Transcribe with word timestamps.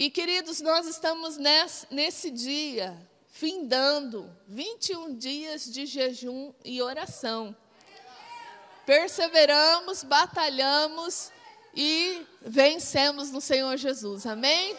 E 0.00 0.10
queridos, 0.10 0.60
nós 0.60 0.86
estamos 0.86 1.36
nesse, 1.38 1.84
nesse 1.90 2.30
dia, 2.30 2.96
findando 3.32 4.32
21 4.46 5.16
dias 5.16 5.64
de 5.64 5.86
jejum 5.86 6.54
e 6.64 6.80
oração. 6.80 7.54
Perseveramos, 8.86 10.04
batalhamos 10.04 11.32
e 11.74 12.24
vencemos 12.40 13.32
no 13.32 13.40
Senhor 13.40 13.76
Jesus. 13.76 14.24
Amém? 14.24 14.76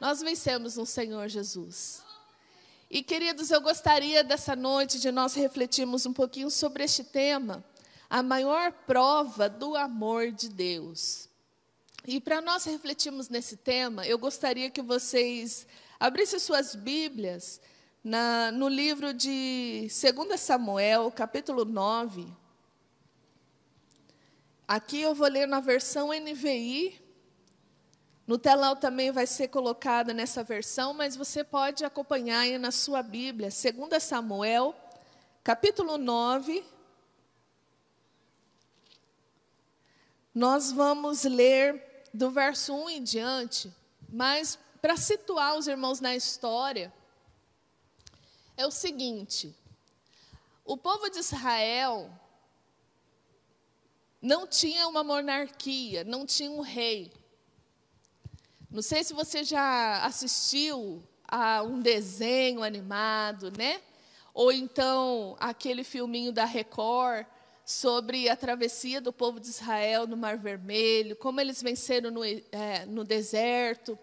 Nós 0.00 0.22
vencemos 0.22 0.76
no 0.76 0.86
Senhor 0.86 1.28
Jesus. 1.28 2.02
E 2.90 3.02
queridos, 3.02 3.50
eu 3.50 3.60
gostaria 3.60 4.24
dessa 4.24 4.56
noite 4.56 4.98
de 4.98 5.12
nós 5.12 5.34
refletirmos 5.34 6.06
um 6.06 6.14
pouquinho 6.14 6.50
sobre 6.50 6.84
este 6.84 7.04
tema, 7.04 7.62
a 8.08 8.22
maior 8.22 8.72
prova 8.86 9.46
do 9.46 9.76
amor 9.76 10.32
de 10.32 10.48
Deus. 10.48 11.27
E 12.10 12.18
para 12.22 12.40
nós 12.40 12.64
refletirmos 12.64 13.28
nesse 13.28 13.54
tema, 13.54 14.06
eu 14.06 14.16
gostaria 14.16 14.70
que 14.70 14.80
vocês 14.80 15.66
abrissem 16.00 16.38
suas 16.38 16.74
Bíblias 16.74 17.60
na, 18.02 18.50
no 18.50 18.66
livro 18.66 19.12
de 19.12 19.88
2 19.90 20.40
Samuel, 20.40 21.12
capítulo 21.12 21.66
9. 21.66 22.26
Aqui 24.66 25.02
eu 25.02 25.14
vou 25.14 25.28
ler 25.28 25.46
na 25.46 25.60
versão 25.60 26.08
NVI. 26.08 26.98
No 28.26 28.38
telão 28.38 28.74
também 28.74 29.12
vai 29.12 29.26
ser 29.26 29.48
colocada 29.48 30.14
nessa 30.14 30.42
versão, 30.42 30.94
mas 30.94 31.14
você 31.14 31.44
pode 31.44 31.84
acompanhar 31.84 32.38
aí 32.38 32.56
na 32.56 32.70
sua 32.70 33.02
Bíblia, 33.02 33.50
2 33.50 34.02
Samuel, 34.02 34.74
capítulo 35.44 35.98
9. 35.98 36.64
Nós 40.34 40.72
vamos 40.72 41.24
ler 41.24 41.87
do 42.12 42.30
verso 42.30 42.74
1 42.74 42.90
em 42.90 43.02
diante, 43.02 43.72
mas 44.08 44.58
para 44.80 44.96
situar 44.96 45.56
os 45.56 45.66
irmãos 45.66 46.00
na 46.00 46.14
história, 46.14 46.92
é 48.56 48.66
o 48.66 48.70
seguinte: 48.70 49.54
o 50.64 50.76
povo 50.76 51.08
de 51.08 51.18
Israel 51.18 52.10
não 54.20 54.46
tinha 54.46 54.86
uma 54.88 55.04
monarquia, 55.04 56.04
não 56.04 56.26
tinha 56.26 56.50
um 56.50 56.60
rei. 56.60 57.12
Não 58.70 58.82
sei 58.82 59.02
se 59.02 59.14
você 59.14 59.44
já 59.44 60.04
assistiu 60.04 61.02
a 61.26 61.62
um 61.62 61.80
desenho 61.80 62.62
animado, 62.62 63.50
né? 63.56 63.80
Ou 64.34 64.52
então 64.52 65.36
aquele 65.40 65.82
filminho 65.82 66.32
da 66.32 66.44
Record 66.44 67.26
sobre 67.68 68.30
a 68.30 68.34
travessia 68.34 68.98
do 68.98 69.12
povo 69.12 69.38
de 69.38 69.48
Israel 69.48 70.06
no 70.06 70.16
Mar 70.16 70.38
Vermelho, 70.38 71.14
como 71.14 71.38
eles 71.38 71.62
venceram 71.62 72.10
no, 72.10 72.24
é, 72.24 72.86
no 72.86 73.04
deserto, 73.04 73.98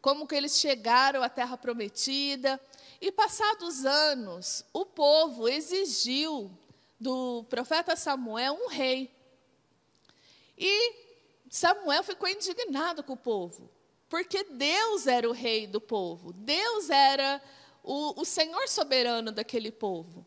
como 0.00 0.26
que 0.26 0.34
eles 0.34 0.56
chegaram 0.56 1.22
à 1.22 1.28
Terra 1.28 1.58
Prometida. 1.58 2.58
E 2.98 3.12
passados 3.12 3.84
anos, 3.84 4.64
o 4.72 4.86
povo 4.86 5.46
exigiu 5.50 6.50
do 6.98 7.44
profeta 7.50 7.94
Samuel 7.94 8.54
um 8.54 8.68
rei. 8.68 9.14
E 10.56 10.94
Samuel 11.50 12.02
ficou 12.02 12.26
indignado 12.26 13.02
com 13.02 13.12
o 13.12 13.18
povo, 13.18 13.70
porque 14.08 14.44
Deus 14.44 15.06
era 15.06 15.28
o 15.28 15.32
rei 15.32 15.66
do 15.66 15.78
povo, 15.78 16.32
Deus 16.32 16.88
era 16.88 17.42
o, 17.84 18.18
o 18.18 18.24
Senhor 18.24 18.66
soberano 18.66 19.30
daquele 19.30 19.70
povo. 19.70 20.24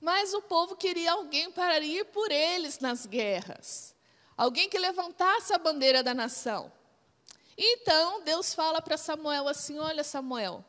Mas 0.00 0.32
o 0.32 0.42
povo 0.42 0.76
queria 0.76 1.12
alguém 1.12 1.50
para 1.50 1.80
ir 1.80 2.04
por 2.06 2.30
eles 2.30 2.78
nas 2.78 3.04
guerras, 3.04 3.94
alguém 4.36 4.68
que 4.68 4.78
levantasse 4.78 5.52
a 5.52 5.58
bandeira 5.58 6.02
da 6.02 6.14
nação. 6.14 6.72
Então 7.56 8.22
Deus 8.22 8.54
fala 8.54 8.80
para 8.80 8.96
Samuel 8.96 9.48
assim: 9.48 9.78
Olha, 9.78 10.04
Samuel, 10.04 10.64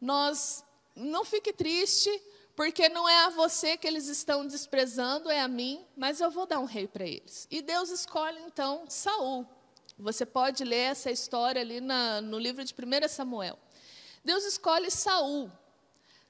nós 0.00 0.62
não 0.94 1.24
fique 1.24 1.52
triste, 1.52 2.10
porque 2.54 2.88
não 2.88 3.08
é 3.08 3.24
a 3.24 3.30
você 3.30 3.76
que 3.76 3.86
eles 3.86 4.08
estão 4.08 4.46
desprezando, 4.46 5.30
é 5.30 5.40
a 5.40 5.48
mim, 5.48 5.86
mas 5.96 6.20
eu 6.20 6.30
vou 6.30 6.44
dar 6.44 6.58
um 6.58 6.64
rei 6.64 6.86
para 6.86 7.06
eles. 7.06 7.46
E 7.50 7.62
Deus 7.62 7.88
escolhe 7.88 8.40
então 8.40 8.84
Saul. 8.88 9.46
Você 9.98 10.26
pode 10.26 10.62
ler 10.62 10.90
essa 10.90 11.10
história 11.10 11.60
ali 11.60 11.80
na, 11.80 12.20
no 12.20 12.38
livro 12.38 12.62
de 12.62 12.74
1 12.74 13.08
Samuel. 13.08 13.58
Deus 14.24 14.44
escolhe 14.44 14.90
Saul. 14.90 15.50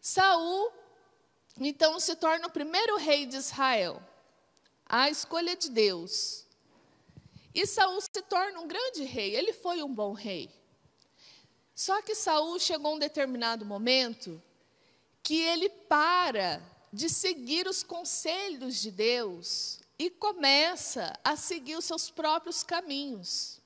Saul 0.00 0.72
então 1.60 1.98
se 1.98 2.14
torna 2.16 2.46
o 2.46 2.52
primeiro 2.52 2.96
rei 2.96 3.26
de 3.26 3.36
Israel. 3.36 4.02
A 4.86 5.10
escolha 5.10 5.56
de 5.56 5.70
Deus. 5.70 6.46
E 7.54 7.66
Saul 7.66 8.00
se 8.00 8.22
torna 8.28 8.60
um 8.60 8.68
grande 8.68 9.02
rei. 9.04 9.34
Ele 9.34 9.52
foi 9.52 9.82
um 9.82 9.92
bom 9.92 10.12
rei. 10.12 10.50
Só 11.74 12.00
que 12.02 12.14
Saul 12.14 12.58
chegou 12.58 12.92
a 12.92 12.94
um 12.94 12.98
determinado 12.98 13.64
momento 13.64 14.42
que 15.22 15.40
ele 15.40 15.68
para 15.68 16.62
de 16.92 17.08
seguir 17.08 17.66
os 17.68 17.82
conselhos 17.82 18.80
de 18.80 18.90
Deus 18.90 19.80
e 19.98 20.08
começa 20.08 21.18
a 21.22 21.36
seguir 21.36 21.76
os 21.76 21.84
seus 21.84 22.10
próprios 22.10 22.62
caminhos. 22.62 23.60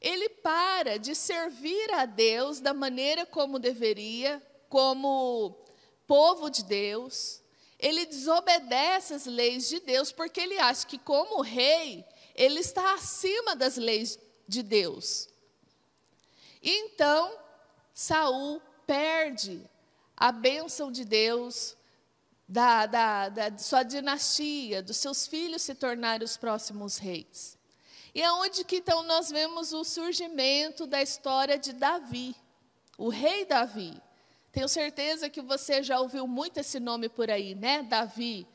Ele 0.00 0.28
para 0.28 0.98
de 0.98 1.14
servir 1.14 1.92
a 1.92 2.06
Deus 2.06 2.60
da 2.60 2.74
maneira 2.74 3.24
como 3.24 3.58
deveria, 3.58 4.42
como 4.68 5.59
povo 6.10 6.50
de 6.50 6.64
Deus, 6.64 7.40
ele 7.78 8.04
desobedece 8.04 9.14
as 9.14 9.26
leis 9.26 9.68
de 9.68 9.78
Deus 9.78 10.10
porque 10.10 10.40
ele 10.40 10.58
acha 10.58 10.84
que, 10.84 10.98
como 10.98 11.40
rei, 11.40 12.04
ele 12.34 12.58
está 12.58 12.94
acima 12.94 13.54
das 13.54 13.76
leis 13.76 14.18
de 14.48 14.60
Deus. 14.60 15.28
Então, 16.60 17.38
Saul 17.94 18.60
perde 18.84 19.64
a 20.16 20.32
bênção 20.32 20.90
de 20.90 21.04
Deus, 21.04 21.76
da, 22.48 22.86
da, 22.86 23.28
da 23.28 23.58
sua 23.58 23.84
dinastia, 23.84 24.82
dos 24.82 24.96
seus 24.96 25.28
filhos 25.28 25.62
se 25.62 25.76
tornarem 25.76 26.24
os 26.24 26.36
próximos 26.36 26.98
reis. 26.98 27.56
E 28.12 28.20
é 28.20 28.32
onde 28.32 28.64
que 28.64 28.78
então 28.78 29.04
nós 29.04 29.30
vemos 29.30 29.72
o 29.72 29.84
surgimento 29.84 30.88
da 30.88 31.00
história 31.00 31.56
de 31.56 31.72
Davi, 31.72 32.34
o 32.98 33.08
rei 33.08 33.44
Davi. 33.44 33.96
Tenho 34.52 34.68
certeza 34.68 35.30
que 35.30 35.40
você 35.40 35.82
já 35.82 36.00
ouviu 36.00 36.26
muito 36.26 36.58
esse 36.58 36.80
nome 36.80 37.08
por 37.08 37.30
aí, 37.30 37.54
né? 37.54 37.82
Davi. 37.82 38.46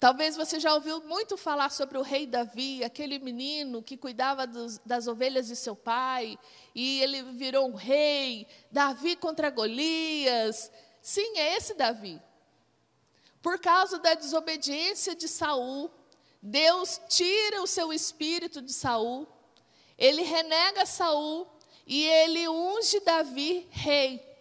Talvez 0.00 0.34
você 0.34 0.58
já 0.58 0.74
ouviu 0.74 1.00
muito 1.04 1.36
falar 1.36 1.70
sobre 1.70 1.96
o 1.96 2.02
rei 2.02 2.26
Davi, 2.26 2.82
aquele 2.82 3.18
menino 3.18 3.82
que 3.82 3.96
cuidava 3.96 4.46
dos, 4.46 4.78
das 4.78 5.06
ovelhas 5.06 5.46
de 5.46 5.54
seu 5.54 5.76
pai, 5.76 6.36
e 6.74 7.00
ele 7.02 7.22
virou 7.22 7.68
um 7.68 7.74
rei. 7.74 8.46
Davi 8.70 9.14
contra 9.14 9.48
Golias. 9.50 10.72
Sim, 11.00 11.38
é 11.38 11.56
esse 11.56 11.74
Davi. 11.74 12.20
Por 13.40 13.60
causa 13.60 13.98
da 13.98 14.14
desobediência 14.14 15.14
de 15.14 15.28
Saul, 15.28 15.90
Deus 16.40 17.00
tira 17.08 17.62
o 17.62 17.66
seu 17.66 17.92
espírito 17.92 18.60
de 18.60 18.72
Saul, 18.72 19.28
ele 19.96 20.22
renega 20.22 20.84
Saul 20.84 21.46
e 21.86 22.04
ele 22.04 22.48
unge 22.48 22.98
Davi 23.00 23.68
rei. 23.70 24.31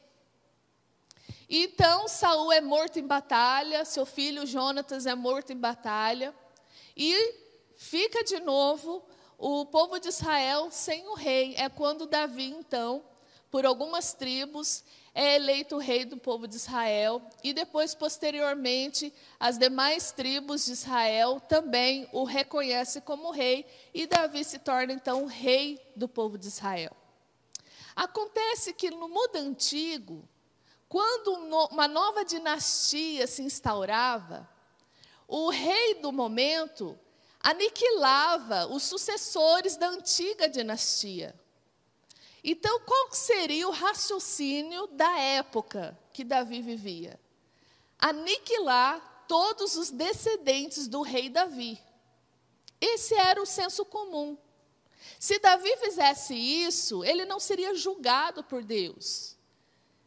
Então 1.54 2.08
Saul 2.08 2.50
é 2.50 2.62
morto 2.62 2.98
em 2.98 3.06
batalha, 3.06 3.84
seu 3.84 4.06
filho 4.06 4.48
Jonatas 4.48 5.06
é 5.06 5.14
morto 5.14 5.52
em 5.52 5.58
batalha, 5.58 6.34
e 6.96 7.36
fica 7.76 8.24
de 8.24 8.40
novo 8.40 9.04
o 9.38 9.66
povo 9.66 10.00
de 10.00 10.08
Israel 10.08 10.72
sem 10.72 11.06
o 11.10 11.14
rei. 11.14 11.54
É 11.58 11.68
quando 11.68 12.06
Davi, 12.06 12.46
então, 12.46 13.04
por 13.50 13.66
algumas 13.66 14.14
tribos, 14.14 14.82
é 15.14 15.36
eleito 15.36 15.78
rei 15.78 16.06
do 16.06 16.16
povo 16.16 16.48
de 16.48 16.56
Israel, 16.56 17.22
e 17.44 17.52
depois, 17.52 17.94
posteriormente, 17.94 19.14
as 19.38 19.58
demais 19.58 20.14
tribos 20.14 20.66
de 20.66 20.72
Israel 20.72 21.42
também 21.42 22.08
o 22.14 22.24
reconhecem 22.24 23.02
como 23.02 23.30
rei, 23.30 23.66
e 23.94 24.08
Davi 24.08 24.46
se 24.46 24.58
torna 24.58 24.94
então 24.94 25.26
rei 25.26 25.86
do 25.98 26.08
povo 26.08 26.38
de 26.38 26.48
Israel. 26.48 26.96
Acontece 27.94 28.72
que 28.72 28.90
no 28.90 29.10
mundo 29.10 29.36
antigo, 29.36 30.26
quando 30.92 31.32
uma 31.72 31.88
nova 31.88 32.26
dinastia 32.26 33.26
se 33.26 33.42
instaurava, 33.42 34.46
o 35.26 35.50
rei 35.50 35.94
do 36.02 36.12
momento 36.12 37.00
aniquilava 37.40 38.68
os 38.68 38.84
sucessores 38.84 39.78
da 39.78 39.88
antiga 39.88 40.50
dinastia. 40.50 41.34
Então, 42.44 42.82
qual 42.82 43.10
seria 43.14 43.70
o 43.70 43.72
raciocínio 43.72 44.86
da 44.88 45.18
época 45.18 45.98
que 46.12 46.26
Davi 46.26 46.62
vivia? 46.62 47.18
Aniquilar 47.98 49.24
todos 49.30 49.78
os 49.78 49.92
descendentes 49.92 50.90
do 50.90 51.04
rei 51.04 51.30
Davi. 51.30 51.82
Esse 52.82 53.16
era 53.16 53.42
o 53.42 53.46
senso 53.46 53.86
comum. 53.86 54.38
Se 55.18 55.40
Davi 55.40 55.74
fizesse 55.78 56.36
isso, 56.36 57.02
ele 57.06 57.24
não 57.24 57.40
seria 57.40 57.74
julgado 57.74 58.44
por 58.44 58.62
Deus 58.62 59.40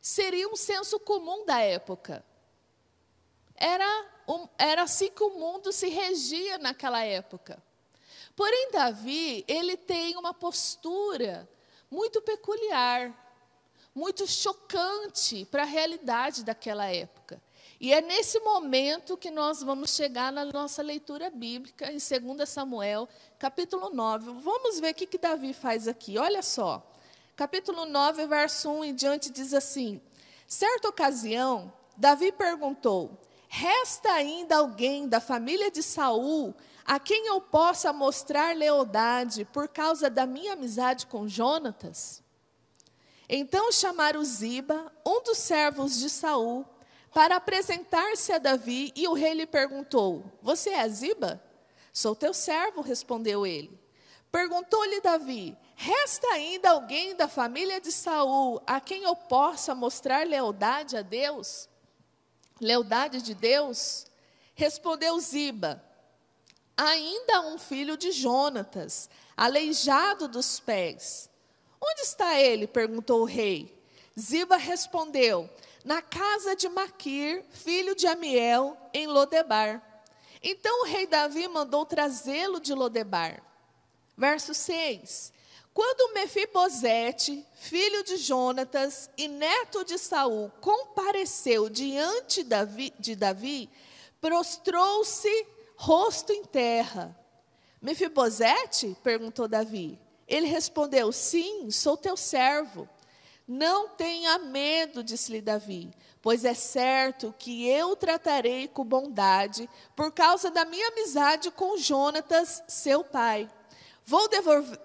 seria 0.05 0.47
um 0.51 0.55
senso 0.55 1.01
comum 1.01 1.47
da 1.47 1.61
época. 1.61 2.23
Era, 3.57 3.89
um, 4.29 4.47
era 4.59 4.83
assim 4.83 5.11
que 5.11 5.23
o 5.23 5.31
mundo 5.31 5.73
se 5.73 5.89
regia 5.89 6.59
naquela 6.59 7.03
época. 7.03 7.57
Porém, 8.37 8.71
Davi, 8.71 9.47
ele 9.49 9.79
tem 9.79 10.15
uma 10.19 10.35
postura 10.35 11.49
muito 11.91 12.21
peculiar, 12.21 13.15
muito 13.95 14.27
chocante 14.27 15.47
para 15.47 15.63
a 15.63 15.67
realidade 15.67 16.45
daquela 16.45 16.85
época. 16.93 17.41
E 17.81 17.91
é 17.91 18.03
nesse 18.03 18.39
momento 18.41 19.17
que 19.17 19.31
nós 19.31 19.63
vamos 19.63 19.95
chegar 19.95 20.31
na 20.31 20.45
nossa 20.45 20.83
leitura 20.83 21.31
bíblica, 21.31 21.91
em 21.91 21.97
2 21.97 22.47
Samuel, 22.47 23.09
capítulo 23.39 23.89
9. 23.89 24.33
Vamos 24.43 24.81
ver 24.81 24.93
o 24.93 24.95
que, 24.95 25.07
que 25.07 25.17
Davi 25.17 25.55
faz 25.55 25.89
aqui. 25.89 26.19
Olha 26.19 26.43
só. 26.43 26.94
Capítulo 27.37 27.85
9, 27.85 28.29
verso 28.29 28.71
1 28.71 28.85
em 28.85 28.95
diante 28.95 29.29
diz 29.29 29.53
assim: 29.53 30.01
Certa 30.47 30.89
ocasião, 30.89 31.73
Davi 31.97 32.31
perguntou: 32.31 33.21
Resta 33.49 34.13
ainda 34.13 34.59
alguém 34.59 35.09
da 35.09 35.21
família 35.21 35.69
de 35.69 35.83
Saul 35.83 36.55
a 36.85 37.01
quem 37.01 37.27
eu 37.27 37.41
possa 37.41 37.93
mostrar 37.93 38.55
lealdade 38.55 39.45
por 39.47 39.67
causa 39.67 40.09
da 40.09 40.27
minha 40.27 40.53
amizade 40.53 41.07
com 41.09 41.27
Jonatas? 41.27 42.23
Então 43.29 43.73
chamaram 43.73 44.23
Ziba, 44.23 44.93
um 45.05 45.21
dos 45.25 45.39
servos 45.39 45.99
de 45.99 46.11
Saul, 46.11 46.65
para 47.13 47.35
apresentar-se 47.37 48.33
a 48.33 48.39
Davi, 48.39 48.93
e 48.95 49.09
o 49.09 49.13
rei 49.13 49.35
lhe 49.35 49.47
perguntou: 49.47 50.25
Você 50.41 50.71
é 50.71 50.89
Ziba? 50.89 51.43
Sou 51.93 52.15
teu 52.15 52.33
servo, 52.33 52.81
respondeu 52.81 53.45
ele. 53.45 53.77
Perguntou-lhe 54.31 55.01
Davi: 55.01 55.57
Resta 55.77 56.27
ainda 56.29 56.71
alguém 56.71 57.15
da 57.17 57.29
família 57.29 57.81
de 57.81 57.91
Saul 57.91 58.63
a 58.67 58.81
quem 58.81 59.03
eu 59.03 59.17
possa 59.17 59.75
mostrar 59.75 60.27
lealdade 60.27 60.97
a 60.97 61.03
Deus? 61.03 61.69
Lealdade 62.61 63.21
de 63.21 63.35
Deus? 63.35 64.07
Respondeu 64.55 65.19
Ziba: 65.19 65.85
Ainda 66.77 67.41
um 67.43 67.59
filho 67.59 67.97
de 67.97 68.13
Jonatas, 68.13 69.11
aleijado 69.37 70.29
dos 70.29 70.61
pés. 70.61 71.29
Onde 71.81 72.03
está 72.03 72.41
ele? 72.41 72.67
perguntou 72.67 73.23
o 73.23 73.27
rei. 73.27 73.77
Ziba 74.19 74.57
respondeu: 74.57 75.51
Na 75.85 76.01
casa 76.01 76.55
de 76.55 76.69
Maquir, 76.69 77.45
filho 77.51 77.95
de 77.95 78.07
Amiel, 78.07 78.77
em 78.93 79.07
Lodebar. 79.07 79.83
Então 80.43 80.83
o 80.83 80.87
rei 80.87 81.07
Davi 81.07 81.49
mandou 81.49 81.85
trazê-lo 81.85 82.61
de 82.61 82.73
Lodebar. 82.75 83.43
Verso 84.17 84.55
6. 84.55 85.33
Quando 85.75 86.15
Mefibosete, 86.15 87.45
filho 87.55 88.05
de 88.05 88.17
Jonatas 88.17 89.11
e 89.19 89.27
neto 89.27 89.85
de 89.85 89.99
Saul, 89.99 90.53
compareceu 90.61 91.69
diante 91.69 92.47
de 92.97 93.17
Davi, 93.17 93.69
prostrou-se 94.21 95.47
rosto 95.75 96.33
em 96.33 96.45
terra. 96.45 97.19
Mefibosete? 97.83 98.97
perguntou 99.03 99.49
Davi. 99.49 99.99
Ele 100.29 100.47
respondeu: 100.47 101.11
Sim, 101.11 101.69
sou 101.73 101.97
teu 101.97 102.17
servo. 102.17 102.89
Não 103.47 103.89
tenha 103.89 104.39
medo, 104.39 105.03
disse-lhe 105.03 105.43
Davi, 105.43 105.93
pois 106.23 106.47
é 106.47 106.55
certo 106.55 107.35
que 107.39 107.69
eu 107.69 107.95
tratarei 107.95 108.69
com 108.69 108.85
bondade 108.85 109.69
por 109.95 110.11
causa 110.13 110.51
da 110.51 110.65
minha 110.65 110.89
amizade 110.89 111.51
com 111.51 111.77
Jonatas, 111.77 112.63
seu 112.67 113.05
pai. 113.05 113.51
Vou 114.07 114.29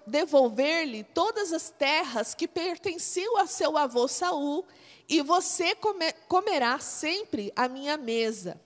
devolver-lhe 0.06 1.04
todas 1.04 1.52
as 1.52 1.68
terras 1.68 2.34
que 2.34 2.48
pertenciam 2.48 3.36
a 3.36 3.46
seu 3.46 3.76
avô 3.76 4.08
Saul, 4.08 4.64
e 5.06 5.20
você 5.20 5.76
comerá 6.26 6.78
sempre 6.78 7.52
a 7.54 7.68
minha 7.68 7.98
mesa. 7.98 8.58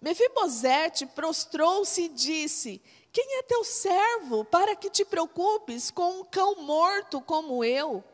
Mefibosete 0.00 1.06
prostrou-se 1.06 2.02
e 2.02 2.08
disse: 2.08 2.80
Quem 3.12 3.38
é 3.38 3.42
teu 3.42 3.64
servo 3.64 4.44
para 4.44 4.76
que 4.76 4.88
te 4.88 5.04
preocupes 5.04 5.90
com 5.90 6.20
um 6.20 6.24
cão 6.24 6.62
morto 6.62 7.20
como 7.20 7.64
eu? 7.64 8.04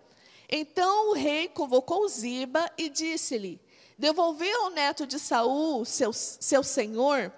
Então 0.49 1.11
o 1.11 1.15
rei 1.15 1.49
convocou 1.49 2.09
Ziba 2.09 2.71
e 2.79 2.89
disse-lhe: 2.89 3.61
Devolveu 3.99 4.65
ao 4.65 4.71
neto 4.71 5.07
de 5.07 5.19
Saul, 5.19 5.85
seu, 5.85 6.13
seu 6.13 6.63
senhor, 6.63 7.33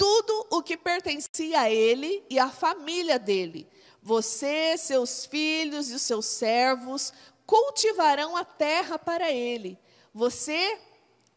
tudo 0.00 0.46
o 0.48 0.62
que 0.62 0.78
pertencia 0.78 1.60
a 1.60 1.70
ele 1.70 2.24
e 2.30 2.38
à 2.38 2.48
família 2.48 3.18
dele. 3.18 3.68
Você, 4.02 4.74
seus 4.78 5.26
filhos 5.26 5.90
e 5.90 5.94
os 5.94 6.00
seus 6.00 6.24
servos 6.24 7.12
cultivarão 7.44 8.34
a 8.34 8.42
terra 8.42 8.98
para 8.98 9.30
ele. 9.30 9.78
Você 10.14 10.78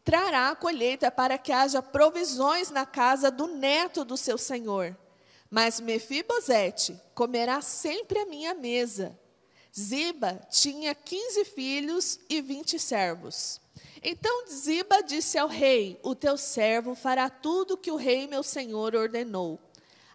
trará 0.02 0.48
a 0.48 0.56
colheita 0.56 1.10
para 1.10 1.36
que 1.36 1.52
haja 1.52 1.82
provisões 1.82 2.70
na 2.70 2.86
casa 2.86 3.30
do 3.30 3.48
neto 3.48 4.02
do 4.02 4.16
seu 4.16 4.38
senhor. 4.38 4.96
Mas 5.50 5.78
Mefibosete 5.78 6.98
comerá 7.14 7.60
sempre 7.60 8.18
a 8.18 8.24
minha 8.24 8.54
mesa. 8.54 9.20
Ziba 9.78 10.40
tinha 10.50 10.94
quinze 10.94 11.44
filhos 11.44 12.18
e 12.30 12.40
vinte 12.40 12.78
servos. 12.78 13.60
Então 14.04 14.46
Ziba 14.46 15.02
disse 15.02 15.38
ao 15.38 15.48
rei: 15.48 15.98
O 16.02 16.14
teu 16.14 16.36
servo 16.36 16.94
fará 16.94 17.30
tudo 17.30 17.74
o 17.74 17.76
que 17.78 17.90
o 17.90 17.96
rei 17.96 18.26
meu 18.26 18.42
senhor 18.42 18.94
ordenou. 18.94 19.58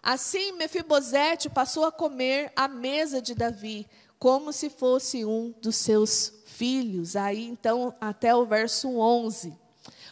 Assim 0.00 0.52
Mefibosete 0.52 1.50
passou 1.50 1.84
a 1.84 1.90
comer 1.92 2.52
à 2.54 2.68
mesa 2.68 3.20
de 3.20 3.34
Davi, 3.34 3.86
como 4.18 4.52
se 4.52 4.70
fosse 4.70 5.24
um 5.24 5.52
dos 5.60 5.74
seus 5.74 6.32
filhos. 6.46 7.16
Aí 7.16 7.44
então 7.44 7.92
até 8.00 8.34
o 8.34 8.46
verso 8.46 8.96
11. 8.96 9.58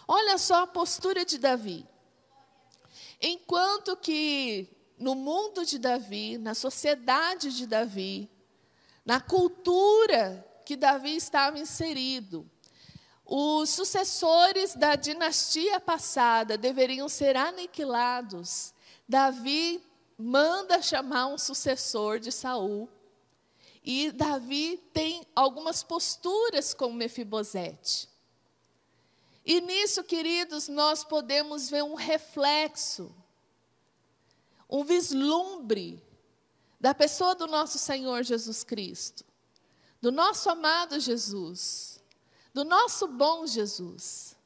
Olha 0.08 0.38
só 0.38 0.64
a 0.64 0.66
postura 0.66 1.24
de 1.24 1.38
Davi. 1.38 1.86
Enquanto 3.20 3.96
que 3.96 4.68
no 4.98 5.14
mundo 5.14 5.64
de 5.64 5.78
Davi, 5.78 6.36
na 6.36 6.54
sociedade 6.54 7.56
de 7.56 7.66
Davi, 7.66 8.28
na 9.04 9.20
cultura 9.20 10.44
que 10.64 10.76
Davi 10.76 11.16
estava 11.16 11.58
inserido, 11.58 12.48
os 13.30 13.68
sucessores 13.68 14.74
da 14.74 14.96
dinastia 14.96 15.78
passada 15.78 16.56
deveriam 16.56 17.10
ser 17.10 17.36
aniquilados. 17.36 18.72
Davi 19.06 19.84
manda 20.16 20.80
chamar 20.80 21.26
um 21.26 21.36
sucessor 21.36 22.18
de 22.18 22.32
Saul. 22.32 22.88
E 23.84 24.10
Davi 24.12 24.78
tem 24.94 25.26
algumas 25.36 25.82
posturas 25.82 26.72
com 26.72 26.90
Mefibosete. 26.90 28.08
E 29.44 29.60
nisso, 29.60 30.02
queridos, 30.04 30.66
nós 30.66 31.04
podemos 31.04 31.68
ver 31.68 31.84
um 31.84 31.94
reflexo, 31.94 33.14
um 34.70 34.84
vislumbre 34.84 36.02
da 36.80 36.94
pessoa 36.94 37.34
do 37.34 37.46
nosso 37.46 37.78
Senhor 37.78 38.22
Jesus 38.22 38.64
Cristo, 38.64 39.24
do 40.00 40.10
nosso 40.10 40.48
amado 40.48 40.98
Jesus, 40.98 41.97
do 42.52 42.64
nosso 42.64 43.06
bom 43.08 43.46
Jesus. 43.46 44.36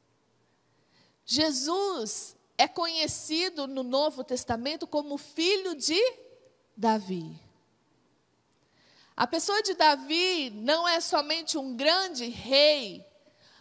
Jesus 1.25 2.35
é 2.57 2.67
conhecido 2.67 3.67
no 3.67 3.83
Novo 3.83 4.23
Testamento 4.23 4.85
como 4.85 5.17
filho 5.17 5.75
de 5.75 5.99
Davi. 6.75 7.39
A 9.15 9.27
pessoa 9.27 9.61
de 9.61 9.73
Davi 9.75 10.49
não 10.49 10.87
é 10.87 10.99
somente 10.99 11.57
um 11.57 11.75
grande 11.75 12.27
rei, 12.27 13.05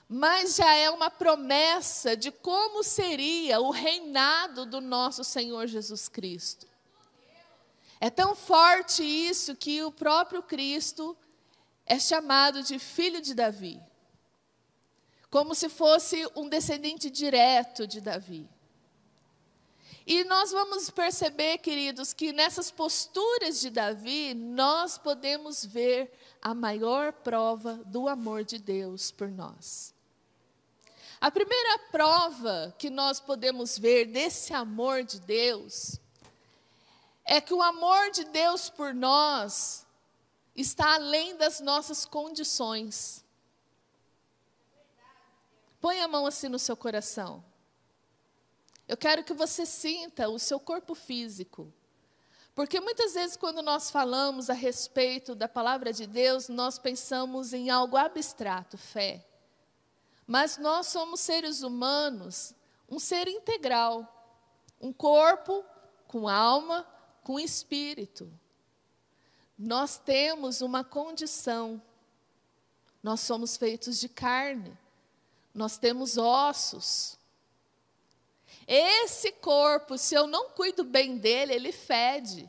mas 0.08 0.56
já 0.56 0.75
é 0.75 0.90
uma 0.90 1.11
promessa 1.11 2.16
de 2.16 2.30
como 2.30 2.82
seria 2.82 3.61
o 3.61 3.70
reinado 3.70 4.64
do 4.66 4.80
nosso 4.80 5.22
Senhor 5.25 5.66
Jesus 5.66 6.08
Cristo. 6.08 6.66
É 8.00 8.11
tão 8.11 8.34
forte 8.34 9.02
isso 9.02 9.54
que 9.54 9.82
o 9.82 9.92
próprio 9.92 10.42
Cristo 10.42 11.16
é 11.87 11.99
chamado 11.99 12.62
de 12.62 12.78
filho 12.78 13.20
de 13.20 13.34
Davi, 13.34 13.80
como 15.32 15.54
se 15.54 15.70
fosse 15.70 16.28
um 16.36 16.46
descendente 16.46 17.08
direto 17.08 17.86
de 17.86 18.02
Davi. 18.02 18.46
E 20.06 20.24
nós 20.24 20.52
vamos 20.52 20.90
perceber, 20.90 21.56
queridos, 21.56 22.12
que 22.12 22.34
nessas 22.34 22.70
posturas 22.70 23.58
de 23.58 23.70
Davi, 23.70 24.34
nós 24.34 24.98
podemos 24.98 25.64
ver 25.64 26.12
a 26.42 26.52
maior 26.52 27.14
prova 27.14 27.76
do 27.86 28.08
amor 28.08 28.44
de 28.44 28.58
Deus 28.58 29.10
por 29.10 29.30
nós. 29.30 29.94
A 31.18 31.30
primeira 31.30 31.78
prova 31.90 32.74
que 32.76 32.90
nós 32.90 33.18
podemos 33.18 33.78
ver 33.78 34.04
desse 34.04 34.52
amor 34.52 35.02
de 35.02 35.18
Deus 35.18 35.98
é 37.24 37.40
que 37.40 37.54
o 37.54 37.62
amor 37.62 38.10
de 38.10 38.24
Deus 38.24 38.68
por 38.68 38.92
nós 38.92 39.86
está 40.54 40.96
além 40.96 41.38
das 41.38 41.58
nossas 41.58 42.04
condições. 42.04 43.22
Põe 45.82 46.00
a 46.00 46.06
mão 46.06 46.24
assim 46.26 46.48
no 46.48 46.60
seu 46.60 46.76
coração. 46.76 47.44
Eu 48.86 48.96
quero 48.96 49.24
que 49.24 49.34
você 49.34 49.66
sinta 49.66 50.28
o 50.28 50.38
seu 50.38 50.60
corpo 50.60 50.94
físico. 50.94 51.72
Porque 52.54 52.78
muitas 52.78 53.14
vezes, 53.14 53.36
quando 53.36 53.62
nós 53.62 53.90
falamos 53.90 54.48
a 54.48 54.54
respeito 54.54 55.34
da 55.34 55.48
palavra 55.48 55.92
de 55.92 56.06
Deus, 56.06 56.48
nós 56.48 56.78
pensamos 56.78 57.52
em 57.52 57.68
algo 57.68 57.96
abstrato, 57.96 58.78
fé. 58.78 59.26
Mas 60.24 60.56
nós 60.56 60.86
somos 60.86 61.18
seres 61.18 61.62
humanos, 61.62 62.54
um 62.88 63.00
ser 63.00 63.26
integral, 63.26 64.06
um 64.80 64.92
corpo 64.92 65.64
com 66.06 66.28
alma, 66.28 66.86
com 67.24 67.40
espírito. 67.40 68.32
Nós 69.58 69.98
temos 69.98 70.60
uma 70.60 70.84
condição 70.84 71.82
Nós 73.02 73.18
somos 73.18 73.56
feitos 73.56 73.98
de 73.98 74.08
carne. 74.08 74.78
Nós 75.54 75.76
temos 75.76 76.16
ossos. 76.16 77.18
Esse 78.66 79.32
corpo, 79.32 79.99
se 79.99 80.14
eu 80.14 80.26
não 80.26 80.50
cuido 80.50 80.85
bem 80.85 81.18
dele, 81.18 81.52
ele 81.52 81.73
fede. 81.73 82.49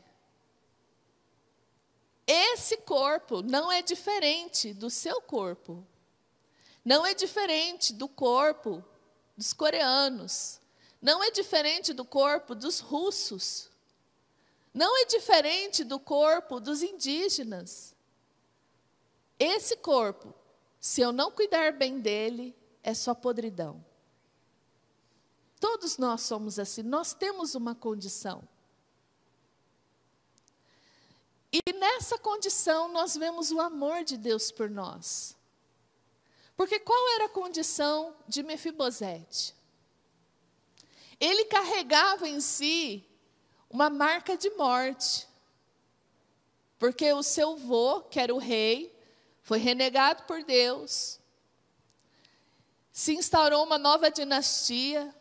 Esse 2.25 2.77
corpo 2.77 3.41
não 3.41 3.71
é 3.71 3.81
diferente 3.81 4.73
do 4.73 4.89
seu 4.89 5.21
corpo. 5.21 5.85
Não 6.85 7.05
é 7.05 7.13
diferente 7.13 7.93
do 7.93 8.07
corpo 8.07 8.83
dos 9.35 9.53
coreanos. 9.53 10.59
Não 11.01 11.23
é 11.23 11.31
diferente 11.31 11.91
do 11.91 12.05
corpo 12.05 12.55
dos 12.55 12.79
russos. 12.79 13.69
Não 14.73 14.97
é 14.97 15.05
diferente 15.05 15.83
do 15.83 15.99
corpo 15.99 16.59
dos 16.59 16.81
indígenas. 16.81 17.93
Esse 19.37 19.75
corpo, 19.75 20.33
se 20.79 21.01
eu 21.01 21.11
não 21.11 21.29
cuidar 21.29 21.73
bem 21.73 21.99
dele, 21.99 22.55
é 22.83 22.93
só 22.93 23.15
podridão. 23.15 23.83
Todos 25.59 25.97
nós 25.97 26.21
somos 26.21 26.59
assim, 26.59 26.83
nós 26.83 27.13
temos 27.13 27.55
uma 27.55 27.73
condição. 27.73 28.43
E 31.53 31.61
nessa 31.71 32.17
condição 32.17 32.91
nós 32.91 33.15
vemos 33.15 33.51
o 33.51 33.61
amor 33.61 34.03
de 34.03 34.17
Deus 34.17 34.51
por 34.51 34.69
nós. 34.69 35.37
Porque 36.57 36.79
qual 36.79 37.09
era 37.15 37.25
a 37.25 37.29
condição 37.29 38.15
de 38.27 38.43
Mefibosete? 38.43 39.55
Ele 41.19 41.45
carregava 41.45 42.27
em 42.27 42.41
si 42.41 43.05
uma 43.69 43.89
marca 43.89 44.35
de 44.35 44.49
morte. 44.51 45.27
Porque 46.77 47.13
o 47.13 47.23
seu 47.23 47.55
vô, 47.55 48.01
que 48.01 48.19
era 48.19 48.33
o 48.33 48.37
rei, 48.37 48.93
foi 49.41 49.57
renegado 49.57 50.23
por 50.23 50.43
Deus. 50.43 51.19
Se 52.93 53.15
instaurou 53.15 53.63
uma 53.63 53.79
nova 53.79 54.11
dinastia. 54.11 55.13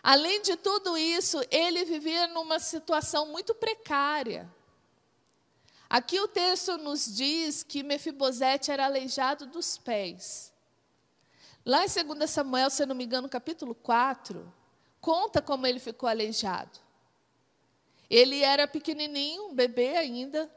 Além 0.00 0.40
de 0.40 0.56
tudo 0.56 0.96
isso, 0.96 1.40
ele 1.50 1.84
vivia 1.84 2.28
numa 2.28 2.60
situação 2.60 3.26
muito 3.26 3.52
precária. 3.56 4.48
Aqui 5.90 6.20
o 6.20 6.28
texto 6.28 6.78
nos 6.78 7.04
diz 7.12 7.64
que 7.64 7.82
Mefibosete 7.82 8.70
era 8.70 8.84
aleijado 8.84 9.46
dos 9.46 9.76
pés. 9.76 10.52
Lá 11.66 11.84
em 11.84 11.88
2 11.88 12.30
Samuel, 12.30 12.70
se 12.70 12.86
não 12.86 12.94
me 12.94 13.04
engano, 13.04 13.28
capítulo 13.28 13.74
4, 13.74 14.52
conta 15.00 15.42
como 15.42 15.66
ele 15.66 15.78
ficou 15.78 16.08
aleijado. 16.08 16.78
Ele 18.08 18.42
era 18.42 18.66
pequenininho, 18.66 19.48
um 19.48 19.54
bebê 19.54 19.96
ainda, 19.96 20.50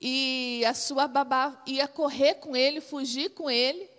e 0.00 0.64
a 0.66 0.72
sua 0.72 1.08
babá 1.08 1.62
ia 1.66 1.88
correr 1.88 2.34
com 2.34 2.54
ele, 2.54 2.80
fugir 2.80 3.30
com 3.30 3.50
ele, 3.50 3.89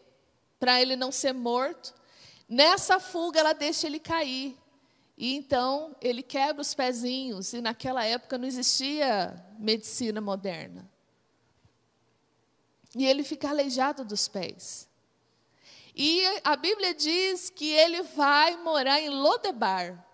para 0.62 0.80
ele 0.80 0.96
não 0.96 1.12
ser 1.12 1.34
morto. 1.34 1.91
Nessa 2.48 3.00
fuga, 3.00 3.39
ela 3.39 3.53
deixa 3.53 3.88
ele 3.88 4.00
cair. 4.00 4.56
E 5.18 5.36
então 5.36 5.96
ele 6.00 6.22
quebra 6.22 6.62
os 6.62 6.75
pezinhos, 6.75 7.51
e 7.53 7.62
naquela 7.62 8.06
época 8.06 8.38
não 8.38 8.48
existia 8.48 9.44
medicina 9.58 10.22
moderna. 10.22 10.88
E 12.96 13.06
ele 13.06 13.24
fica 13.24 13.50
aleijado 13.50 14.06
dos 14.06 14.27
pés. 14.27 14.88
E 15.96 16.24
a 16.44 16.56
Bíblia 16.56 16.94
diz 16.94 17.50
que 17.50 17.68
ele 17.68 18.03
vai 18.03 18.56
morar 18.58 19.01
em 19.01 19.10
Lodebar. 19.10 20.06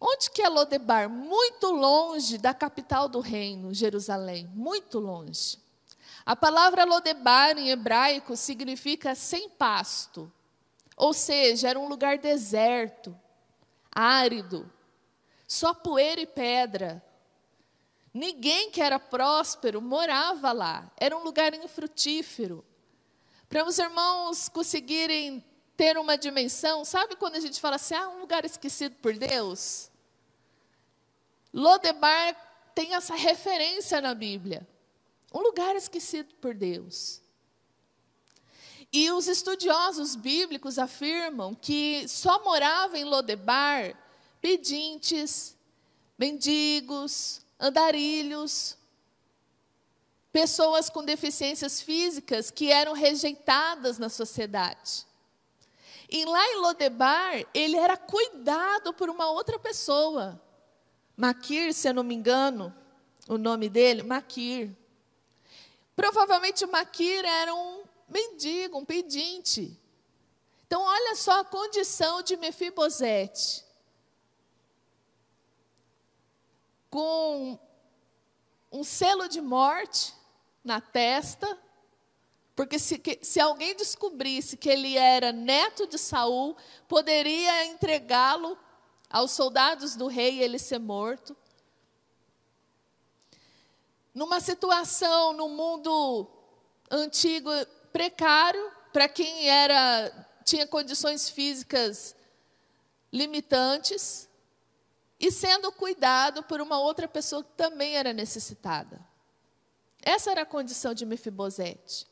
Onde 0.00 0.30
que 0.30 0.42
é 0.42 0.48
Lodebar? 0.48 1.08
Muito 1.08 1.70
longe 1.70 2.36
da 2.36 2.52
capital 2.52 3.08
do 3.08 3.20
reino, 3.20 3.72
Jerusalém, 3.72 4.50
muito 4.54 4.98
longe. 4.98 5.65
A 6.26 6.34
palavra 6.34 6.84
Lodebar 6.84 7.56
em 7.56 7.70
hebraico 7.70 8.36
significa 8.36 9.14
sem 9.14 9.48
pasto. 9.48 10.30
Ou 10.96 11.12
seja, 11.12 11.68
era 11.68 11.78
um 11.78 11.86
lugar 11.86 12.18
deserto, 12.18 13.16
árido, 13.92 14.68
só 15.46 15.72
poeira 15.72 16.20
e 16.20 16.26
pedra. 16.26 17.00
Ninguém 18.12 18.72
que 18.72 18.82
era 18.82 18.98
próspero 18.98 19.80
morava 19.80 20.50
lá, 20.50 20.90
era 20.96 21.16
um 21.16 21.22
lugar 21.22 21.54
infrutífero. 21.54 22.64
Para 23.48 23.64
os 23.64 23.78
irmãos 23.78 24.48
conseguirem 24.48 25.44
ter 25.76 25.96
uma 25.96 26.18
dimensão, 26.18 26.84
sabe 26.84 27.14
quando 27.14 27.36
a 27.36 27.40
gente 27.40 27.60
fala 27.60 27.76
assim, 27.76 27.94
ah, 27.94 28.08
um 28.08 28.18
lugar 28.18 28.44
esquecido 28.44 28.96
por 28.96 29.16
Deus? 29.16 29.92
Lodebar 31.52 32.34
tem 32.74 32.94
essa 32.94 33.14
referência 33.14 34.00
na 34.00 34.14
Bíblia. 34.14 34.66
Um 35.36 35.42
lugar 35.42 35.76
esquecido 35.76 36.34
por 36.36 36.54
Deus. 36.54 37.20
E 38.90 39.10
os 39.10 39.28
estudiosos 39.28 40.16
bíblicos 40.16 40.78
afirmam 40.78 41.54
que 41.54 42.08
só 42.08 42.42
moravam 42.42 42.96
em 42.96 43.04
Lodebar 43.04 43.94
pedintes, 44.40 45.54
mendigos, 46.16 47.42
andarilhos, 47.60 48.78
pessoas 50.32 50.88
com 50.88 51.04
deficiências 51.04 51.82
físicas 51.82 52.50
que 52.50 52.72
eram 52.72 52.94
rejeitadas 52.94 53.98
na 53.98 54.08
sociedade. 54.08 55.06
E 56.08 56.24
lá 56.24 56.46
em 56.48 56.60
Lodebar, 56.62 57.44
ele 57.52 57.76
era 57.76 57.98
cuidado 57.98 58.94
por 58.94 59.10
uma 59.10 59.28
outra 59.28 59.58
pessoa. 59.58 60.40
Maquir, 61.14 61.74
se 61.74 61.90
eu 61.90 61.92
não 61.92 62.04
me 62.04 62.14
engano, 62.14 62.74
o 63.28 63.36
nome 63.36 63.68
dele, 63.68 64.02
Maquir. 64.02 64.74
Provavelmente 65.96 66.66
Maquir 66.66 67.24
era 67.24 67.54
um 67.54 67.82
mendigo, 68.06 68.78
um 68.78 68.84
pedinte. 68.84 69.80
Então, 70.66 70.82
olha 70.82 71.14
só 71.16 71.40
a 71.40 71.44
condição 71.44 72.22
de 72.22 72.36
Mefibosete. 72.36 73.64
Com 76.90 77.58
um 78.70 78.84
selo 78.84 79.26
de 79.26 79.40
morte 79.40 80.12
na 80.62 80.80
testa, 80.80 81.58
porque 82.54 82.78
se, 82.78 83.00
se 83.22 83.40
alguém 83.40 83.74
descobrisse 83.74 84.56
que 84.56 84.68
ele 84.68 84.96
era 84.96 85.32
neto 85.32 85.86
de 85.86 85.98
Saul, 85.98 86.56
poderia 86.88 87.66
entregá-lo 87.66 88.58
aos 89.08 89.32
soldados 89.32 89.94
do 89.94 90.08
rei 90.08 90.36
e 90.36 90.42
ele 90.42 90.58
ser 90.58 90.78
morto. 90.78 91.36
Numa 94.16 94.40
situação 94.40 95.34
no 95.34 95.46
mundo 95.46 96.26
antigo 96.90 97.50
precário 97.92 98.72
para 98.90 99.06
quem 99.10 99.46
era 99.46 100.10
tinha 100.42 100.66
condições 100.66 101.28
físicas 101.28 102.16
limitantes 103.12 104.26
e 105.20 105.30
sendo 105.30 105.70
cuidado 105.70 106.42
por 106.44 106.62
uma 106.62 106.80
outra 106.80 107.06
pessoa 107.06 107.44
que 107.44 107.50
também 107.58 107.94
era 107.94 108.14
necessitada. 108.14 109.06
Essa 110.00 110.30
era 110.30 110.40
a 110.40 110.46
condição 110.46 110.94
de 110.94 111.04
Mefibosete. 111.04 112.06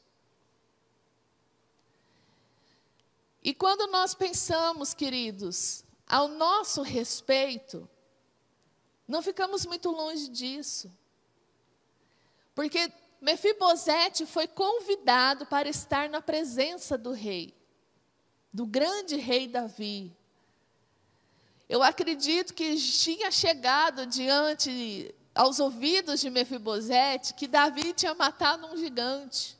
E 3.42 3.54
quando 3.54 3.87
nós 3.87 4.14
pensamos, 4.14 4.92
queridos, 4.92 5.82
ao 6.06 6.28
nosso 6.28 6.82
respeito, 6.82 7.88
não 9.08 9.23
ficamos 9.23 9.64
muito 9.64 9.90
longe 9.90 10.28
disso. 10.28 10.92
Porque 12.54 12.92
Mefibosete 13.20 14.26
foi 14.26 14.46
convidado 14.46 15.46
para 15.46 15.68
estar 15.68 16.08
na 16.08 16.20
presença 16.20 16.96
do 16.96 17.12
rei, 17.12 17.54
do 18.52 18.66
grande 18.66 19.16
rei 19.16 19.49
Davi. 19.49 20.14
Eu 21.68 21.82
acredito 21.82 22.54
que 22.54 22.76
tinha 22.76 23.30
chegado 23.30 24.06
diante 24.06 25.14
aos 25.34 25.58
ouvidos 25.58 26.20
de 26.20 26.30
Mefibosete 26.30 27.34
que 27.34 27.49
Davi 27.49 27.92
tinha 27.92 28.14
matado 28.14 28.66
um 28.66 28.76
gigante. 28.76 29.58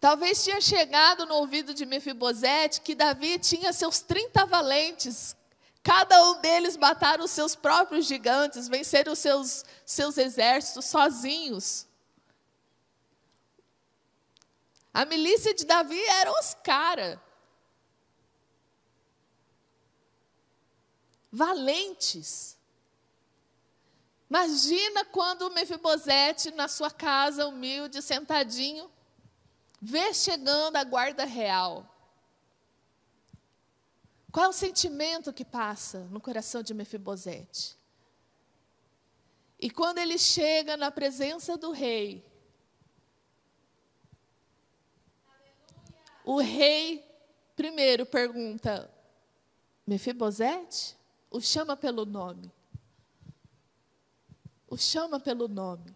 Talvez 0.00 0.44
tinha 0.44 0.60
chegado 0.60 1.26
no 1.26 1.34
ouvido 1.34 1.74
de 1.74 1.84
Mefibosete 1.84 2.80
que 2.80 2.94
Davi 2.94 3.38
tinha 3.38 3.72
seus 3.72 4.00
30 4.00 4.46
valentes, 4.46 5.36
cada 5.84 6.30
um 6.30 6.40
deles 6.40 6.78
mataram 6.78 7.26
os 7.26 7.30
seus 7.30 7.54
próprios 7.54 8.06
gigantes, 8.06 8.68
venceram 8.68 9.12
os 9.12 9.18
seus, 9.18 9.66
seus 9.84 10.16
exércitos 10.16 10.86
sozinhos. 10.86 11.86
A 14.94 15.04
milícia 15.04 15.52
de 15.52 15.66
Davi 15.66 16.02
eram 16.02 16.32
os 16.40 16.54
caras. 16.54 17.18
Valentes. 21.30 22.56
Imagina 24.30 25.04
quando 25.04 25.50
Mefibosete, 25.50 26.50
na 26.52 26.66
sua 26.66 26.90
casa 26.90 27.46
humilde, 27.46 28.00
sentadinho, 28.00 28.90
vê 29.82 30.14
chegando 30.14 30.76
a 30.76 30.84
guarda 30.84 31.26
real. 31.26 31.93
Qual 34.34 34.46
é 34.46 34.48
o 34.48 34.52
sentimento 34.52 35.32
que 35.32 35.44
passa 35.44 36.00
no 36.10 36.20
coração 36.20 36.60
de 36.60 36.74
Mefibosete? 36.74 37.78
E 39.60 39.70
quando 39.70 39.98
ele 39.98 40.18
chega 40.18 40.76
na 40.76 40.90
presença 40.90 41.56
do 41.56 41.70
rei, 41.70 42.26
Aleluia. 45.24 45.54
o 46.24 46.38
rei 46.40 47.08
primeiro 47.54 48.04
pergunta: 48.04 48.90
Mefibosete? 49.86 50.96
O 51.30 51.40
chama 51.40 51.76
pelo 51.76 52.04
nome. 52.04 52.50
O 54.66 54.76
chama 54.76 55.20
pelo 55.20 55.46
nome. 55.46 55.94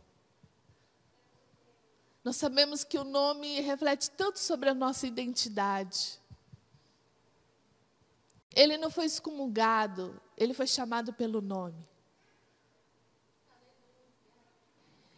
Nós 2.23 2.37
sabemos 2.37 2.85
que 2.85 2.99
o 2.99 3.02
nome 3.02 3.59
reflete 3.62 4.09
tanto 4.12 4.38
sobre 4.38 4.68
a 4.68 4.75
nossa 4.75 5.09
identidade. 5.09 6.21
Ele 8.55 8.76
não 8.76 8.90
foi 8.90 9.05
excomungado, 9.07 10.21
ele 10.37 10.55
foi 10.55 10.67
chamado 10.67 11.12
pelo 11.12 11.40
nome. 11.40 11.87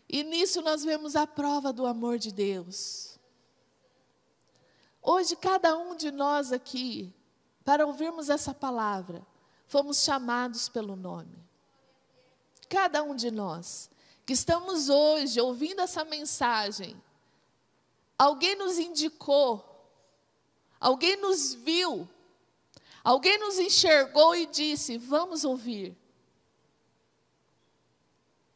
E 0.09 0.25
nisso 0.25 0.61
nós 0.61 0.85
vemos 0.85 1.15
a 1.15 1.27
prova 1.27 1.73
do 1.73 1.87
amor 1.87 2.19
de 2.19 2.33
Deus. 2.33 3.19
Hoje, 5.01 5.37
cada 5.37 5.79
um 5.79 5.95
de 5.95 6.11
nós 6.11 6.53
aqui, 6.53 7.15
para 7.65 7.87
ouvirmos 7.87 8.29
essa 8.29 8.53
palavra, 8.53 9.25
fomos 9.67 10.03
chamados 10.03 10.69
pelo 10.69 10.97
nome. 10.97 11.39
Cada 12.69 13.03
um 13.03 13.15
de 13.15 13.31
nós 13.31 13.89
que 14.27 14.33
estamos 14.33 14.89
hoje 14.89 15.41
ouvindo 15.41 15.81
essa 15.81 16.05
mensagem, 16.05 17.01
alguém 18.19 18.57
nos 18.57 18.79
indicou, 18.79 19.89
alguém 20.79 21.17
nos 21.17 21.55
viu, 21.55 22.09
alguém 23.03 23.39
nos 23.39 23.59
enxergou 23.59 24.35
e 24.35 24.47
disse: 24.47 24.99
Vamos 24.99 25.45
ouvir. 25.45 25.97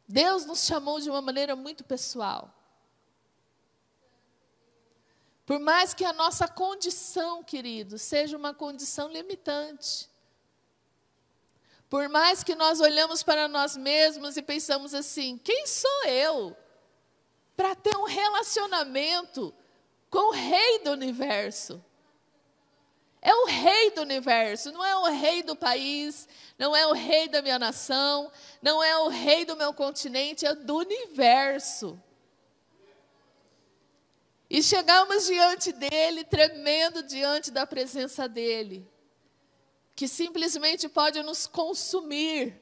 Deus 0.07 0.45
nos 0.45 0.65
chamou 0.65 0.99
de 0.99 1.09
uma 1.09 1.21
maneira 1.21 1.55
muito 1.55 1.83
pessoal. 1.83 2.53
Por 5.45 5.59
mais 5.59 5.93
que 5.93 6.03
a 6.03 6.13
nossa 6.13 6.47
condição, 6.47 7.43
querido, 7.43 7.97
seja 7.97 8.35
uma 8.35 8.53
condição 8.53 9.11
limitante. 9.11 10.09
Por 11.87 12.09
mais 12.09 12.43
que 12.43 12.55
nós 12.55 12.79
olhamos 12.79 13.21
para 13.21 13.47
nós 13.47 13.77
mesmos 13.77 14.37
e 14.37 14.41
pensamos 14.41 14.93
assim: 14.93 15.37
quem 15.37 15.67
sou 15.67 16.05
eu 16.05 16.57
para 17.55 17.75
ter 17.75 17.95
um 17.95 18.05
relacionamento 18.05 19.53
com 20.09 20.29
o 20.29 20.31
Rei 20.31 20.79
do 20.79 20.91
universo? 20.91 21.83
É 23.25 23.33
o 23.33 23.45
Rei 23.45 23.89
do 23.89 24.01
universo, 24.01 24.71
não 24.71 24.85
é 24.85 24.95
o 24.97 25.05
Rei 25.05 25.41
do 25.41 25.55
país, 25.55 26.27
não 26.59 26.75
é 26.75 26.85
o 26.85 26.91
Rei 26.91 27.27
da 27.27 27.41
minha 27.41 27.57
nação, 27.57 28.31
não 28.61 28.83
é 28.83 28.95
o 28.99 29.07
Rei 29.07 29.43
do 29.43 29.55
meu 29.55 29.73
continente, 29.73 30.45
é 30.45 30.53
do 30.53 30.75
universo. 30.75 31.99
E 34.47 34.61
chegamos 34.61 35.25
diante 35.25 35.71
dele, 35.71 36.23
tremendo 36.23 37.01
diante 37.01 37.49
da 37.49 37.65
presença 37.65 38.29
dele, 38.29 38.87
que 39.95 40.07
simplesmente 40.07 40.87
pode 40.87 41.23
nos 41.23 41.47
consumir. 41.47 42.61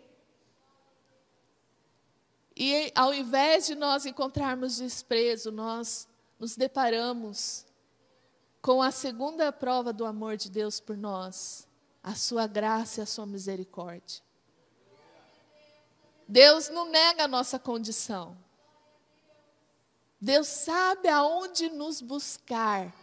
E 2.55 2.89
ao 2.95 3.13
invés 3.13 3.65
de 3.65 3.75
nós 3.75 4.05
encontrarmos 4.05 4.77
desprezo, 4.77 5.51
nós 5.51 6.07
nos 6.39 6.55
deparamos 6.55 7.65
com 8.63 8.81
a 8.81 8.91
segunda 8.91 9.51
prova 9.51 9.91
do 9.91 10.05
amor 10.05 10.37
de 10.37 10.49
Deus 10.49 10.79
por 10.79 10.95
nós, 10.95 11.67
a 12.01 12.15
sua 12.15 12.47
graça 12.47 13.01
e 13.01 13.03
a 13.03 13.05
sua 13.05 13.25
misericórdia. 13.25 14.21
Deus 16.25 16.69
não 16.69 16.89
nega 16.89 17.25
a 17.25 17.27
nossa 17.27 17.59
condição. 17.59 18.37
Deus 20.19 20.47
sabe 20.47 21.09
aonde 21.09 21.69
nos 21.71 22.01
buscar. 22.01 22.95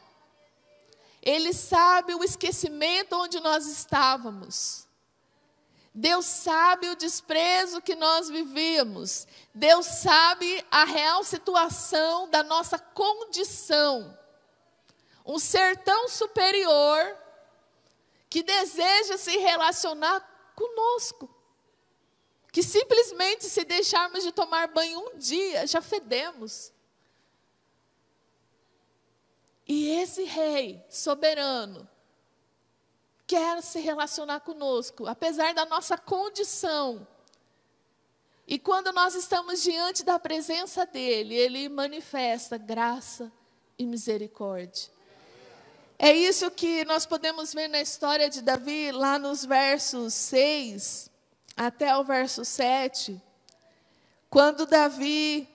Ele 1.20 1.52
sabe 1.52 2.14
o 2.14 2.24
esquecimento 2.24 3.14
onde 3.14 3.38
nós 3.38 3.66
estávamos. 3.66 4.88
Deus 5.94 6.24
sabe 6.24 6.88
o 6.88 6.96
desprezo 6.96 7.82
que 7.82 7.94
nós 7.94 8.30
vivíamos. 8.30 9.28
Deus 9.54 9.84
sabe 9.84 10.64
a 10.70 10.84
real 10.84 11.22
situação 11.22 12.30
da 12.30 12.42
nossa 12.42 12.78
condição. 12.78 14.18
Um 15.30 15.38
ser 15.38 15.76
tão 15.76 16.08
superior 16.08 17.16
que 18.28 18.42
deseja 18.42 19.16
se 19.16 19.36
relacionar 19.36 20.20
conosco. 20.56 21.32
Que 22.50 22.64
simplesmente 22.64 23.44
se 23.44 23.62
deixarmos 23.62 24.24
de 24.24 24.32
tomar 24.32 24.66
banho 24.66 24.98
um 24.98 25.16
dia, 25.16 25.68
já 25.68 25.80
fedemos. 25.80 26.72
E 29.68 29.90
esse 29.90 30.24
rei 30.24 30.84
soberano 30.90 31.88
quer 33.24 33.62
se 33.62 33.78
relacionar 33.78 34.40
conosco, 34.40 35.06
apesar 35.06 35.54
da 35.54 35.64
nossa 35.64 35.96
condição. 35.96 37.06
E 38.48 38.58
quando 38.58 38.92
nós 38.92 39.14
estamos 39.14 39.62
diante 39.62 40.02
da 40.02 40.18
presença 40.18 40.84
dele, 40.84 41.36
ele 41.36 41.68
manifesta 41.68 42.58
graça 42.58 43.30
e 43.78 43.86
misericórdia. 43.86 44.98
É 46.02 46.14
isso 46.14 46.50
que 46.50 46.82
nós 46.86 47.04
podemos 47.04 47.52
ver 47.52 47.68
na 47.68 47.78
história 47.78 48.30
de 48.30 48.40
Davi, 48.40 48.90
lá 48.90 49.18
nos 49.18 49.44
versos 49.44 50.14
6 50.14 51.10
até 51.54 51.94
o 51.94 52.02
verso 52.02 52.42
7, 52.42 53.20
quando 54.30 54.64
Davi 54.64 55.46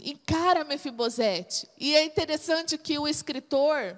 encara 0.00 0.64
Mefibosete. 0.64 1.68
E 1.78 1.94
é 1.94 2.04
interessante 2.04 2.76
que 2.76 2.98
o 2.98 3.06
escritor 3.06 3.96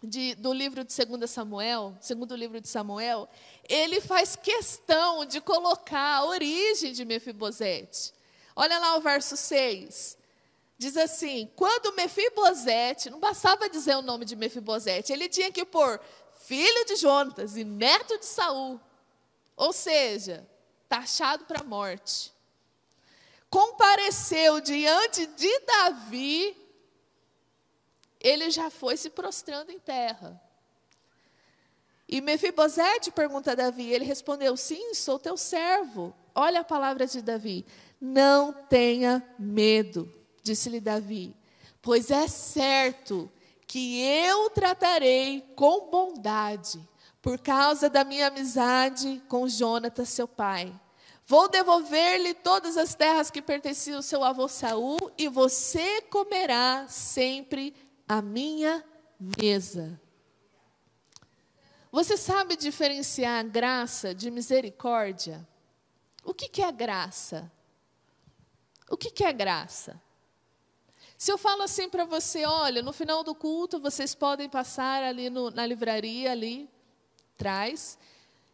de, 0.00 0.36
do 0.36 0.52
livro 0.52 0.84
de 0.84 1.04
2 1.04 1.28
Samuel, 1.28 1.98
segundo 2.00 2.36
livro 2.36 2.60
de 2.60 2.68
Samuel, 2.68 3.28
ele 3.68 4.00
faz 4.00 4.36
questão 4.36 5.24
de 5.24 5.40
colocar 5.40 6.18
a 6.18 6.26
origem 6.26 6.92
de 6.92 7.04
Mefibosete. 7.04 8.14
Olha 8.54 8.78
lá 8.78 8.96
o 8.96 9.00
verso 9.00 9.36
6. 9.36 10.21
Diz 10.82 10.96
assim: 10.96 11.48
quando 11.54 11.94
Mefibosete, 11.94 13.08
não 13.08 13.20
bastava 13.20 13.70
dizer 13.70 13.94
o 13.94 14.02
nome 14.02 14.24
de 14.24 14.34
Mefibosete, 14.34 15.12
ele 15.12 15.28
tinha 15.28 15.52
que 15.52 15.64
pôr 15.64 16.00
filho 16.40 16.84
de 16.86 16.96
Jonatas 16.96 17.56
e 17.56 17.62
neto 17.62 18.18
de 18.18 18.26
Saul. 18.26 18.80
Ou 19.56 19.72
seja, 19.72 20.44
taxado 20.88 21.44
para 21.44 21.60
a 21.60 21.64
morte 21.64 22.32
compareceu 23.48 24.60
diante 24.60 25.24
de 25.26 25.60
Davi, 25.60 26.56
ele 28.18 28.50
já 28.50 28.68
foi 28.70 28.96
se 28.96 29.10
prostrando 29.10 29.70
em 29.70 29.78
terra. 29.78 30.40
E 32.08 32.20
Mefibosete 32.20 33.12
pergunta 33.12 33.52
a 33.52 33.54
Davi, 33.54 33.92
ele 33.92 34.04
respondeu: 34.04 34.56
Sim, 34.56 34.94
sou 34.94 35.16
teu 35.16 35.36
servo. 35.36 36.12
Olha 36.34 36.60
a 36.60 36.64
palavra 36.64 37.06
de 37.06 37.22
Davi. 37.22 37.64
Não 38.00 38.52
tenha 38.52 39.22
medo, 39.38 40.21
disse-lhe 40.42 40.80
Davi, 40.80 41.34
pois 41.80 42.10
é 42.10 42.26
certo 42.28 43.30
que 43.66 44.00
eu 44.00 44.50
tratarei 44.50 45.40
com 45.56 45.88
bondade, 45.90 46.80
por 47.22 47.38
causa 47.38 47.88
da 47.88 48.04
minha 48.04 48.26
amizade 48.26 49.22
com 49.28 49.48
Jonatas, 49.48 50.08
seu 50.08 50.26
pai. 50.26 50.78
Vou 51.24 51.48
devolver-lhe 51.48 52.34
todas 52.34 52.76
as 52.76 52.94
terras 52.94 53.30
que 53.30 53.40
pertenciam 53.40 53.96
ao 53.96 54.02
seu 54.02 54.24
avô 54.24 54.48
Saul, 54.48 54.98
e 55.16 55.28
você 55.28 56.02
comerá 56.02 56.86
sempre 56.88 57.74
a 58.08 58.20
minha 58.20 58.84
mesa. 59.40 59.98
Você 61.90 62.16
sabe 62.16 62.56
diferenciar 62.56 63.46
graça 63.46 64.14
de 64.14 64.30
misericórdia? 64.30 65.46
O 66.24 66.34
que, 66.34 66.48
que 66.48 66.62
é 66.62 66.72
graça? 66.72 67.50
O 68.90 68.96
que, 68.96 69.10
que 69.10 69.24
é 69.24 69.32
graça? 69.32 70.00
Se 71.22 71.30
eu 71.30 71.38
falo 71.38 71.62
assim 71.62 71.88
para 71.88 72.04
você, 72.04 72.44
olha, 72.44 72.82
no 72.82 72.92
final 72.92 73.22
do 73.22 73.32
culto 73.32 73.78
vocês 73.78 74.12
podem 74.12 74.48
passar 74.48 75.04
ali 75.04 75.30
no, 75.30 75.52
na 75.52 75.64
livraria 75.64 76.32
ali 76.32 76.68
atrás 77.36 77.96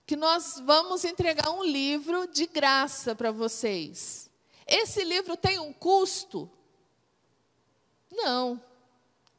que 0.04 0.14
nós 0.14 0.60
vamos 0.66 1.02
entregar 1.02 1.48
um 1.48 1.64
livro 1.64 2.26
de 2.26 2.46
graça 2.46 3.14
para 3.14 3.32
vocês. 3.32 4.30
Esse 4.66 5.02
livro 5.02 5.34
tem 5.34 5.58
um 5.58 5.72
custo? 5.72 6.46
Não. 8.12 8.62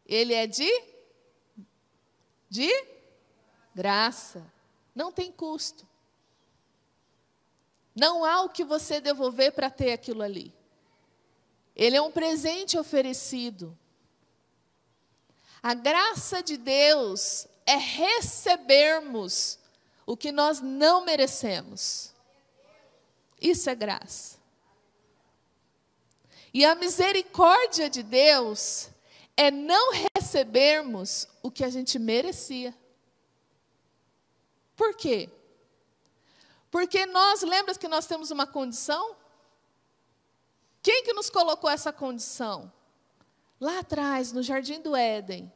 Ele 0.08 0.34
é 0.34 0.48
de 0.48 0.68
de 2.50 2.68
graça. 3.76 4.44
Não 4.96 5.12
tem 5.12 5.32
custo. 5.32 5.88
Não 7.94 8.26
há 8.26 8.42
o 8.42 8.50
que 8.50 8.64
você 8.64 9.00
devolver 9.00 9.52
para 9.52 9.70
ter 9.70 9.94
aquilo 9.94 10.24
ali. 10.24 10.52
Ele 11.80 11.96
é 11.96 12.02
um 12.02 12.12
presente 12.12 12.78
oferecido. 12.78 13.76
A 15.64 15.74
graça 15.74 16.44
de 16.44 16.58
Deus 16.58 17.48
é 17.66 17.78
recebermos 17.78 19.58
o 20.06 20.18
que 20.18 20.30
nós 20.30 20.60
não 20.60 21.06
merecemos. 21.06 22.14
Isso 23.40 23.70
é 23.70 23.76
graça. 23.76 24.38
E 26.54 26.66
a 26.66 26.76
misericórdia 26.76 27.90
de 27.90 28.04
Deus 28.04 28.90
é 29.38 29.50
não 29.50 29.94
recebermos 30.18 31.30
o 31.42 31.50
que 31.50 31.64
a 31.64 31.70
gente 31.70 31.98
merecia. 31.98 32.76
Por 34.76 34.98
quê? 34.98 35.30
Porque 36.70 37.06
nós, 37.06 37.42
lembra 37.42 37.74
que 37.74 37.88
nós 37.88 38.06
temos 38.06 38.32
uma 38.32 38.46
condição? 38.46 39.16
Quem 40.82 41.04
que 41.04 41.14
nos 41.14 41.30
colocou 41.30 41.70
essa 41.70 41.92
condição? 41.92 42.72
Lá 43.60 43.80
atrás, 43.80 44.32
no 44.32 44.42
jardim 44.42 44.82
do 44.82 44.96
Éden, 44.96 45.52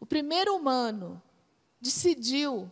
o 0.00 0.06
primeiro 0.06 0.56
humano 0.56 1.22
decidiu 1.80 2.70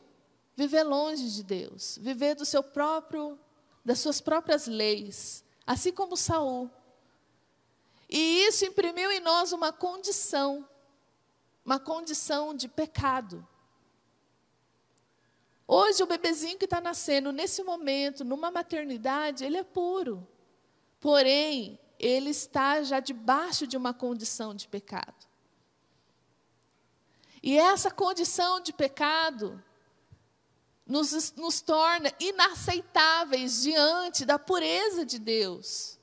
viver 0.56 0.82
longe 0.82 1.30
de 1.30 1.42
Deus, 1.42 1.98
viver 2.00 2.34
do 2.34 2.44
seu 2.44 2.62
próprio, 2.62 3.38
das 3.84 4.00
suas 4.00 4.20
próprias 4.20 4.66
leis, 4.66 5.44
assim 5.66 5.92
como 5.92 6.16
Saul. 6.16 6.70
E 8.08 8.46
isso 8.46 8.64
imprimiu 8.64 9.10
em 9.10 9.20
nós 9.20 9.52
uma 9.52 9.72
condição, 9.72 10.68
uma 11.64 11.78
condição 11.78 12.54
de 12.54 12.68
pecado. 12.68 13.46
Hoje, 15.66 16.02
o 16.02 16.06
bebezinho 16.06 16.58
que 16.58 16.66
está 16.66 16.80
nascendo, 16.80 17.32
nesse 17.32 17.62
momento, 17.62 18.24
numa 18.24 18.50
maternidade, 18.50 19.44
ele 19.44 19.56
é 19.56 19.64
puro. 19.64 20.26
Porém, 21.04 21.78
ele 21.98 22.30
está 22.30 22.82
já 22.82 22.98
debaixo 22.98 23.66
de 23.66 23.76
uma 23.76 23.92
condição 23.92 24.54
de 24.54 24.66
pecado. 24.66 25.26
E 27.42 27.58
essa 27.58 27.90
condição 27.90 28.58
de 28.58 28.72
pecado 28.72 29.62
nos, 30.86 31.32
nos 31.32 31.60
torna 31.60 32.10
inaceitáveis 32.18 33.60
diante 33.60 34.24
da 34.24 34.38
pureza 34.38 35.04
de 35.04 35.18
Deus. 35.18 35.98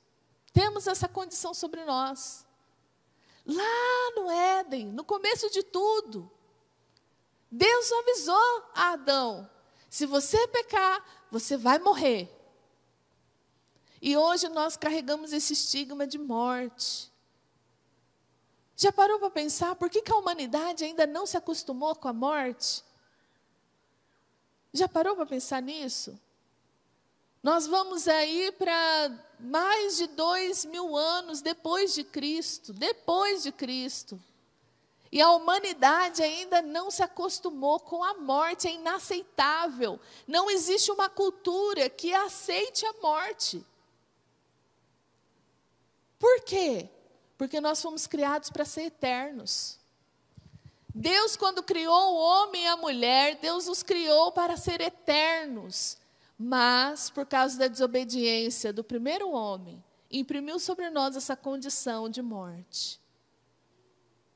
Temos 0.54 0.86
essa 0.86 1.08
condição 1.08 1.52
sobre 1.52 1.84
nós. 1.84 2.46
Lá 3.44 4.12
no 4.16 4.30
Éden, 4.30 4.92
no 4.92 5.04
começo 5.04 5.50
de 5.50 5.64
tudo, 5.64 6.32
Deus 7.50 7.92
avisou 7.92 8.70
a 8.76 8.92
Adão: 8.92 9.50
se 9.90 10.06
você 10.06 10.48
pecar, 10.50 11.04
você 11.32 11.58
vai 11.58 11.80
morrer. 11.80 12.41
E 14.02 14.18
hoje 14.18 14.50
nós 14.50 14.76
carregamos 14.76 15.32
esse 15.32 15.54
estigma 15.54 16.08
de 16.08 16.18
morte. 16.18 17.12
Já 18.76 18.92
parou 18.92 19.20
para 19.20 19.30
pensar 19.30 19.76
por 19.76 19.92
que, 19.92 20.02
que 20.02 20.12
a 20.12 20.18
humanidade 20.18 20.84
ainda 20.84 21.06
não 21.06 21.28
se 21.28 21.38
acostumou 21.38 21.94
com 21.96 22.08
a 22.08 22.14
morte? 22.14 22.84
Já 24.74 24.88
parou 24.88 25.16
para 25.16 25.28
pensar 25.28 25.62
nisso? 25.62 26.20
Nós 27.44 27.68
vamos 27.68 28.08
aí 28.08 28.52
para 28.54 29.12
mais 29.40 29.98
de 29.98 30.08
dois 30.08 30.66
mil 30.66 30.96
anos 30.96 31.42
depois 31.42 31.94
de 31.94 32.04
Cristo, 32.04 32.74
depois 32.74 33.44
de 33.44 33.52
Cristo. 33.52 34.20
E 35.12 35.22
a 35.22 35.30
humanidade 35.30 36.24
ainda 36.24 36.62
não 36.62 36.90
se 36.90 37.04
acostumou 37.04 37.80
com 37.80 38.04
a 38.04 38.16
morte, 38.16 38.68
é 38.68 38.74
inaceitável. 38.74 40.00
Não 40.26 40.50
existe 40.50 40.92
uma 40.92 41.10
cultura 41.10 41.90
que 41.90 42.14
aceite 42.14 42.84
a 42.86 42.94
morte. 42.94 43.64
Por 46.22 46.42
quê? 46.42 46.88
Porque 47.36 47.60
nós 47.60 47.82
fomos 47.82 48.06
criados 48.06 48.52
para 48.52 48.64
ser 48.64 48.84
eternos. 48.84 49.80
Deus, 50.94 51.36
quando 51.36 51.64
criou 51.64 52.14
o 52.14 52.18
homem 52.18 52.64
e 52.64 52.68
a 52.68 52.78
mulher, 52.78 53.40
Deus 53.42 53.68
os 53.68 53.82
criou 53.82 54.32
para 54.32 54.56
ser 54.56 54.82
eternos. 54.82 55.98
Mas, 56.38 57.10
por 57.10 57.26
causa 57.26 57.58
da 57.58 57.68
desobediência 57.68 58.72
do 58.72 58.84
primeiro 58.84 59.32
homem, 59.32 59.84
imprimiu 60.12 60.60
sobre 60.60 60.92
nós 60.92 61.16
essa 61.16 61.36
condição 61.36 62.08
de 62.08 62.22
morte. 62.22 63.02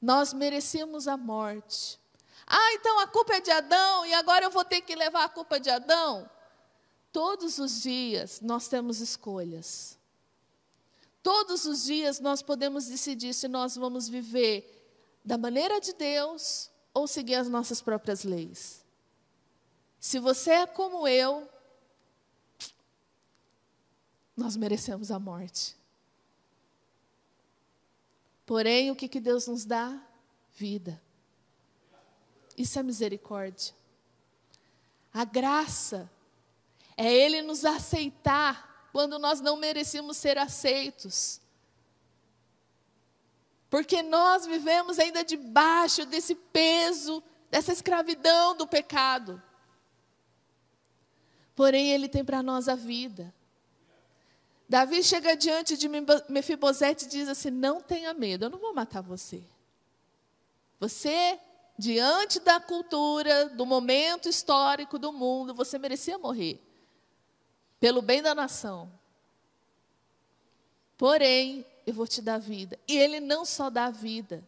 Nós 0.01 0.33
merecíamos 0.33 1.07
a 1.07 1.15
morte. 1.15 1.99
Ah, 2.47 2.73
então 2.73 2.99
a 2.99 3.05
culpa 3.05 3.35
é 3.35 3.39
de 3.41 3.51
Adão 3.51 4.07
e 4.07 4.13
agora 4.13 4.45
eu 4.45 4.49
vou 4.49 4.65
ter 4.65 4.81
que 4.81 4.95
levar 4.95 5.25
a 5.25 5.29
culpa 5.29 5.59
de 5.59 5.69
Adão? 5.69 6.27
Todos 7.11 7.59
os 7.59 7.83
dias 7.83 8.41
nós 8.41 8.67
temos 8.67 9.01
escolhas. 9.01 9.94
Todos 11.25 11.65
os 11.65 11.85
dias 11.85 12.19
nós 12.19 12.43
podemos 12.43 12.85
decidir 12.85 13.33
se 13.33 13.47
nós 13.47 13.75
vamos 13.75 14.07
viver 14.07 15.19
da 15.25 15.39
maneira 15.39 15.81
de 15.81 15.91
Deus 15.91 16.69
ou 16.93 17.07
seguir 17.07 17.33
as 17.33 17.49
nossas 17.49 17.81
próprias 17.81 18.23
leis. 18.23 18.85
Se 19.99 20.19
você 20.19 20.51
é 20.51 20.67
como 20.67 21.07
eu, 21.07 21.49
nós 24.37 24.55
merecemos 24.55 25.09
a 25.09 25.17
morte. 25.17 25.75
Porém, 28.45 28.91
o 28.91 28.95
que, 28.95 29.07
que 29.07 29.19
Deus 29.19 29.47
nos 29.47 29.65
dá? 29.65 29.99
Vida. 30.53 31.01
Isso 32.55 32.77
é 32.77 32.83
misericórdia. 32.83 33.73
A 35.11 35.25
graça 35.25 36.07
é 36.95 37.11
Ele 37.11 37.41
nos 37.41 37.65
aceitar 37.65 38.74
quando 38.95 39.19
nós 39.19 39.41
não 39.41 39.57
merecemos 39.57 40.15
ser 40.15 40.37
aceitos. 40.37 41.41
Porque 43.69 44.01
nós 44.01 44.45
vivemos 44.45 44.97
ainda 44.97 45.21
debaixo 45.21 46.05
desse 46.05 46.33
peso, 46.33 47.21
dessa 47.51 47.73
escravidão 47.73 48.55
do 48.55 48.65
pecado. 48.65 49.43
Porém, 51.53 51.91
Ele 51.91 52.07
tem 52.07 52.23
para 52.23 52.41
nós 52.41 52.69
a 52.69 52.75
vida. 52.75 53.35
Davi 54.69 55.03
chega 55.03 55.35
diante 55.35 55.75
de 55.75 55.89
Mefibosete 56.29 57.03
e 57.03 57.09
diz 57.09 57.27
assim: 57.27 57.49
Não 57.49 57.81
tenha 57.81 58.13
medo, 58.13 58.45
eu 58.45 58.49
não 58.49 58.59
vou 58.59 58.73
matar 58.73 59.01
você. 59.01 59.43
Você, 60.79 61.37
diante 61.77 62.39
da 62.39 62.61
cultura, 62.61 63.49
do 63.49 63.65
momento 63.65 64.29
histórico 64.29 64.97
do 64.97 65.11
mundo, 65.11 65.53
você 65.53 65.77
merecia 65.77 66.17
morrer. 66.17 66.64
Pelo 67.79 68.01
bem 68.01 68.21
da 68.21 68.33
nação. 68.33 68.91
Porém, 70.97 71.65
eu 71.85 71.93
vou 71.93 72.07
te 72.07 72.21
dar 72.21 72.39
vida. 72.39 72.79
E 72.87 72.97
ele 72.97 73.19
não 73.19 73.45
só 73.45 73.69
dá 73.69 73.89
vida, 73.89 74.43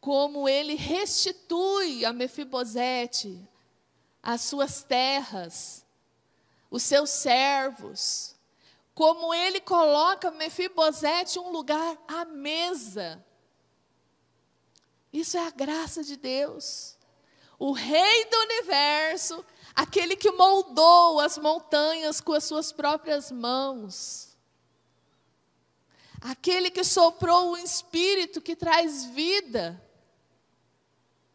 como 0.00 0.48
ele 0.48 0.74
restitui 0.74 2.04
a 2.04 2.12
Mefibosete 2.12 3.48
as 4.22 4.42
suas 4.42 4.84
terras, 4.84 5.84
os 6.70 6.82
seus 6.82 7.10
servos, 7.10 8.36
como 8.94 9.34
ele 9.34 9.60
coloca 9.60 10.30
Mefibosete 10.30 11.38
um 11.38 11.50
lugar 11.50 11.98
à 12.06 12.24
mesa. 12.24 13.22
Isso 15.12 15.36
é 15.36 15.46
a 15.46 15.50
graça 15.50 16.04
de 16.04 16.16
Deus. 16.16 16.96
O 17.58 17.72
rei 17.72 18.24
do 18.26 18.36
universo, 18.38 19.44
aquele 19.74 20.16
que 20.16 20.30
moldou 20.30 21.20
as 21.20 21.38
montanhas 21.38 22.20
com 22.20 22.32
as 22.32 22.44
suas 22.44 22.72
próprias 22.72 23.30
mãos. 23.30 24.36
Aquele 26.20 26.70
que 26.70 26.84
soprou 26.84 27.52
o 27.52 27.56
espírito 27.56 28.40
que 28.40 28.54
traz 28.54 29.04
vida 29.06 29.82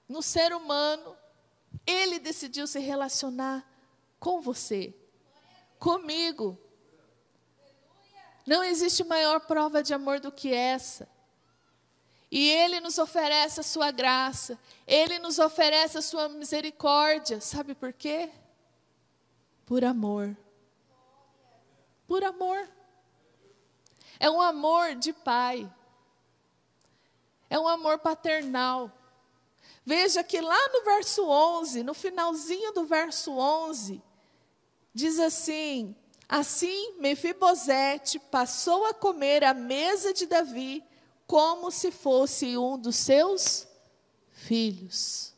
no 0.08 0.22
ser 0.22 0.54
humano, 0.54 1.16
ele 1.86 2.20
decidiu 2.20 2.66
se 2.66 2.80
relacionar 2.80 3.70
com 4.20 4.40
você, 4.40 4.96
comigo. 5.78 6.58
Não 8.46 8.64
existe 8.64 9.04
maior 9.04 9.42
prova 9.42 9.84
de 9.84 9.94
amor 9.94 10.22
do 10.22 10.32
que 10.32 10.54
essa. 10.54 11.10
E 12.30 12.50
Ele 12.50 12.80
nos 12.80 12.98
oferece 12.98 13.62
a 13.62 13.64
sua 13.64 13.90
graça, 13.92 14.60
Ele 14.86 15.18
nos 15.20 15.40
oferece 15.40 15.98
a 15.98 16.02
sua 16.02 16.28
misericórdia. 16.28 17.40
Sabe 17.40 17.74
por 17.74 17.94
quê? 17.94 18.30
Por 19.66 19.84
amor. 19.84 20.36
Por 22.08 22.24
amor. 22.24 22.68
É 24.20 24.30
um 24.30 24.42
amor 24.42 24.96
de 24.96 25.14
pai. 25.14 25.72
É 27.50 27.58
um 27.58 27.68
amor 27.68 28.00
paternal. 28.00 28.92
Veja 29.86 30.22
que 30.24 30.42
lá 30.42 30.70
no 30.74 30.84
verso 30.84 31.26
11, 31.26 31.84
no 31.84 31.94
finalzinho 31.94 32.74
do 32.74 32.86
verso 32.86 33.32
11, 33.32 34.02
diz 34.94 35.18
assim: 35.18 35.96
Assim, 36.28 36.96
Mefibosete 37.00 38.20
passou 38.20 38.86
a 38.86 38.94
comer 38.94 39.46
à 39.46 39.54
mesa 39.54 40.14
de 40.14 40.26
Davi 40.26 40.84
como 41.28 41.70
se 41.70 41.92
fosse 41.92 42.58
um 42.58 42.78
dos 42.80 42.96
seus 42.96 43.68
filhos. 44.32 45.34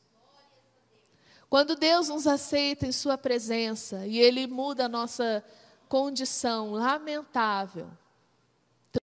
Quando 1.50 1.76
Deus 1.76 2.10
nos 2.10 2.28
aceita 2.28 2.86
em 2.86 2.92
Sua 2.92 3.18
presença 3.18 4.06
e 4.06 4.20
Ele 4.20 4.46
muda 4.46 4.86
a 4.86 4.90
nossa 4.90 5.44
condição 5.88 6.74
lamentável, 6.74 7.90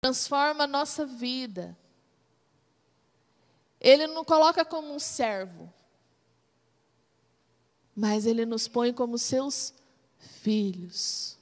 transforma 0.00 0.62
a 0.62 0.68
nossa 0.68 1.04
vida, 1.04 1.76
Ele 3.80 4.06
não 4.06 4.24
coloca 4.24 4.64
como 4.64 4.94
um 4.94 5.00
servo, 5.00 5.72
mas 7.96 8.26
Ele 8.26 8.46
nos 8.46 8.68
põe 8.68 8.92
como 8.92 9.18
seus 9.18 9.74
filhos. 10.18 11.36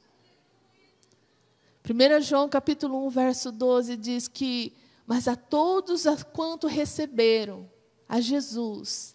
1 1.86 2.22
João 2.22 2.48
capítulo 2.48 3.06
1, 3.08 3.10
verso 3.10 3.52
12 3.52 3.94
diz 3.98 4.26
que 4.26 4.74
Mas 5.06 5.28
a 5.28 5.36
todos 5.36 6.06
a 6.06 6.16
quanto 6.24 6.66
receberam 6.66 7.70
a 8.08 8.20
Jesus, 8.20 9.14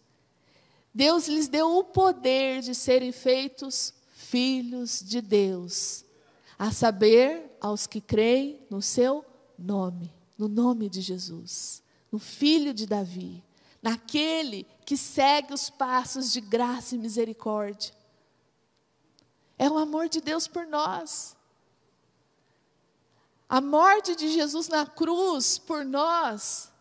Deus 0.94 1.28
lhes 1.28 1.48
deu 1.48 1.78
o 1.78 1.84
poder 1.84 2.62
de 2.62 2.76
serem 2.76 3.12
feitos 3.12 3.94
filhos 4.14 5.02
de 5.04 5.22
Deus, 5.22 6.06
a 6.58 6.72
saber, 6.72 7.50
aos 7.60 7.88
que 7.88 8.00
creem 8.00 8.60
no 8.70 8.82
seu 8.82 9.26
nome, 9.58 10.14
no 10.38 10.48
nome 10.48 10.90
de 10.90 11.02
Jesus, 11.02 11.82
no 12.12 12.20
filho 12.20 12.74
de 12.74 12.86
Davi, 12.86 13.44
naquele 13.82 14.68
que 14.86 14.98
segue 14.98 15.54
os 15.54 15.70
passos 15.70 16.32
de 16.32 16.42
graça 16.42 16.96
e 16.96 16.98
misericórdia. 16.98 17.94
É 19.58 19.70
o 19.70 19.78
amor 19.78 20.08
de 20.08 20.22
Deus 20.22 20.48
por 20.48 20.66
nós. 20.66 21.36
A 23.50 23.60
morte 23.60 24.16
de 24.16 24.30
Jesus 24.30 24.68
na 24.68 24.86
cruz 24.86 25.58
por 25.58 25.84
nós 25.84 26.72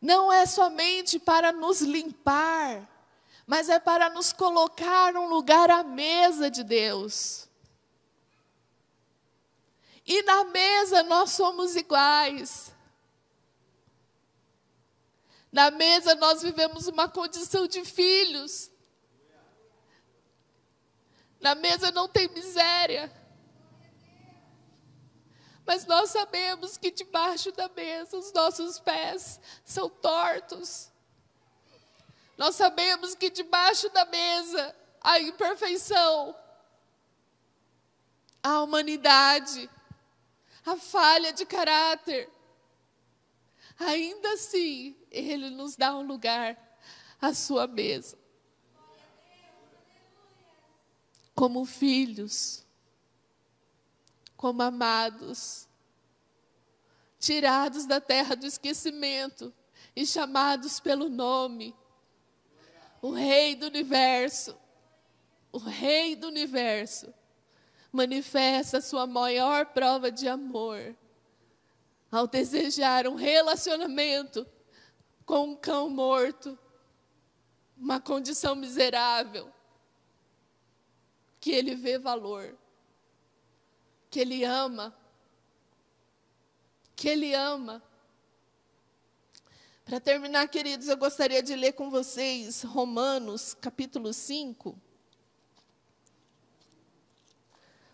não 0.00 0.32
é 0.32 0.46
somente 0.46 1.18
para 1.18 1.50
nos 1.50 1.80
limpar, 1.80 2.88
mas 3.44 3.68
é 3.68 3.80
para 3.80 4.08
nos 4.08 4.32
colocar 4.32 5.12
num 5.12 5.26
lugar 5.26 5.68
à 5.72 5.82
mesa 5.82 6.48
de 6.48 6.62
Deus. 6.62 7.48
E 10.06 10.22
na 10.22 10.44
mesa 10.44 11.02
nós 11.02 11.32
somos 11.32 11.74
iguais. 11.74 12.72
Na 15.50 15.72
mesa 15.72 16.14
nós 16.14 16.42
vivemos 16.42 16.86
uma 16.86 17.08
condição 17.08 17.66
de 17.66 17.84
filhos. 17.84 18.70
Na 21.40 21.56
mesa 21.56 21.90
não 21.90 22.06
tem 22.06 22.28
miséria. 22.28 23.25
Mas 25.66 25.84
nós 25.84 26.10
sabemos 26.10 26.76
que 26.76 26.92
debaixo 26.92 27.50
da 27.50 27.68
mesa 27.68 28.16
os 28.16 28.32
nossos 28.32 28.78
pés 28.78 29.40
são 29.64 29.90
tortos. 29.90 30.92
Nós 32.38 32.54
sabemos 32.54 33.16
que 33.16 33.28
debaixo 33.28 33.88
da 33.88 34.04
mesa 34.04 34.76
a 35.00 35.18
imperfeição, 35.18 36.36
a 38.40 38.60
humanidade, 38.62 39.68
a 40.64 40.76
falha 40.76 41.32
de 41.32 41.44
caráter. 41.44 42.30
Ainda 43.78 44.34
assim, 44.34 44.96
Ele 45.10 45.50
nos 45.50 45.74
dá 45.74 45.96
um 45.96 46.02
lugar 46.02 46.56
à 47.20 47.34
sua 47.34 47.66
mesa. 47.66 48.16
Como 51.34 51.64
filhos 51.64 52.65
como 54.36 54.62
amados, 54.62 55.68
tirados 57.18 57.86
da 57.86 58.00
terra 58.00 58.36
do 58.36 58.46
esquecimento 58.46 59.52
e 59.94 60.06
chamados 60.06 60.78
pelo 60.78 61.08
nome. 61.08 61.74
O 63.00 63.10
Rei 63.10 63.54
do 63.54 63.66
universo, 63.66 64.56
o 65.50 65.58
Rei 65.58 66.14
do 66.14 66.26
universo, 66.28 67.12
manifesta 67.90 68.80
sua 68.80 69.06
maior 69.06 69.66
prova 69.66 70.10
de 70.10 70.28
amor 70.28 70.94
ao 72.10 72.26
desejar 72.26 73.06
um 73.06 73.14
relacionamento 73.14 74.46
com 75.24 75.50
um 75.50 75.56
cão 75.56 75.90
morto, 75.90 76.58
uma 77.76 78.00
condição 78.00 78.54
miserável, 78.54 79.52
que 81.40 81.50
ele 81.50 81.74
vê 81.74 81.98
valor 81.98 82.56
que 84.10 84.20
Ele 84.20 84.44
ama. 84.44 84.94
Que 86.94 87.08
Ele 87.08 87.34
ama. 87.34 87.82
Para 89.84 90.00
terminar, 90.00 90.48
queridos, 90.48 90.88
eu 90.88 90.96
gostaria 90.96 91.40
de 91.42 91.54
ler 91.54 91.72
com 91.72 91.90
vocês 91.90 92.62
Romanos, 92.62 93.54
capítulo 93.54 94.12
5. 94.12 94.76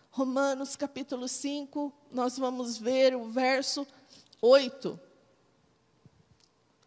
Romanos, 0.09 0.75
capítulo 0.75 1.27
5, 1.27 1.93
nós 2.11 2.37
vamos 2.37 2.77
ver 2.77 3.15
o 3.15 3.25
verso 3.25 3.85
8. 4.41 4.99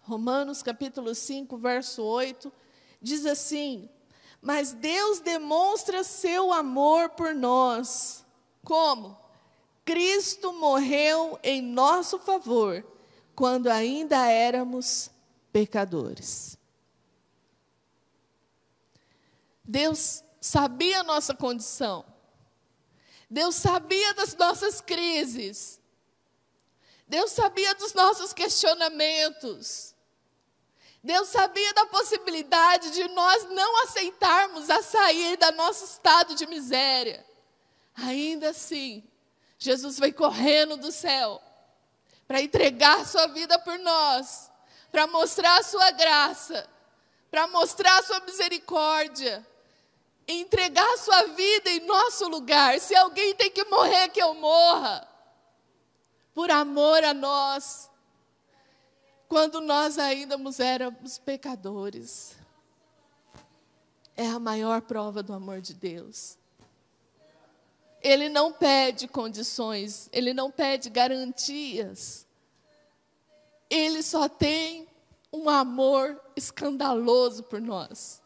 Romanos, 0.01 0.63
capítulo 0.63 1.15
5, 1.15 1.57
verso 1.57 2.03
8, 2.03 2.53
diz 3.01 3.27
assim: 3.27 3.89
Mas 4.41 4.73
Deus 4.73 5.21
demonstra 5.21 6.03
seu 6.03 6.53
amor 6.53 7.11
por 7.11 7.35
nós 7.35 8.26
como? 8.67 9.17
Cristo 9.85 10.53
morreu 10.53 11.39
em 11.41 11.63
nosso 11.63 12.19
favor 12.19 12.85
quando 13.37 13.69
ainda 13.69 14.27
éramos 14.27 15.09
pecadores. 15.53 16.59
Deus 19.65 20.25
sabia 20.41 21.01
a 21.01 21.05
nossa 21.05 21.33
condição. 21.33 22.05
Deus 23.31 23.55
sabia 23.55 24.13
das 24.15 24.35
nossas 24.35 24.81
crises. 24.81 25.81
Deus 27.07 27.31
sabia 27.31 27.73
dos 27.77 27.95
nossos 27.95 28.33
questionamentos. 28.33 29.95
Deus 31.03 31.29
sabia 31.29 31.73
da 31.73 31.87
possibilidade 31.87 32.91
de 32.91 33.07
nós 33.09 33.45
não 33.45 33.85
aceitarmos 33.85 34.69
a 34.69 34.83
sair 34.83 35.37
do 35.37 35.53
nosso 35.53 35.85
estado 35.85 36.35
de 36.35 36.47
miséria. 36.47 37.25
Ainda 37.97 38.51
assim, 38.51 39.03
Jesus 39.59 39.99
veio 39.99 40.15
correndo 40.15 40.77
do 40.77 40.93
céu 40.93 41.43
para 42.27 42.43
entregar 42.43 43.07
sua 43.07 43.27
vida 43.29 43.59
por 43.59 43.79
nós, 43.79 44.51
para 44.91 45.07
mostrar 45.07 45.59
a 45.59 45.63
sua 45.63 45.91
graça, 45.93 46.69
para 47.31 47.47
mostrar 47.49 47.99
a 47.99 48.03
sua 48.03 48.21
misericórdia, 48.21 49.47
entregar 50.29 50.87
a 50.93 50.99
sua 50.99 51.23
vida 51.29 51.71
em 51.71 51.81
nosso 51.87 52.29
lugar. 52.29 52.79
Se 52.81 52.95
alguém 52.95 53.35
tem 53.35 53.51
que 53.51 53.65
morrer, 53.65 54.09
que 54.09 54.23
eu 54.23 54.35
morra, 54.35 55.07
por 56.35 56.51
amor 56.51 57.03
a 57.03 57.15
nós, 57.15 57.89
quando 59.29 59.61
nós 59.61 59.99
ainda 59.99 60.37
éramos 60.59 61.19
pecadores. 61.19 62.37
É 64.17 64.27
a 64.27 64.39
maior 64.39 64.83
prova 64.83 65.23
do 65.23 65.33
amor 65.33 65.61
de 65.61 65.75
Deus. 65.75 66.39
Ele 68.03 68.29
não 68.29 68.53
pede 68.53 69.09
condições, 69.09 70.09
ele 70.13 70.33
não 70.33 70.51
pede 70.51 70.91
garantias. 70.91 72.27
Ele 73.69 74.03
só 74.03 74.29
tem 74.29 74.87
um 75.33 75.49
amor 75.49 76.21
escandaloso 76.37 77.43
por 77.43 77.61
nós. 77.61 78.23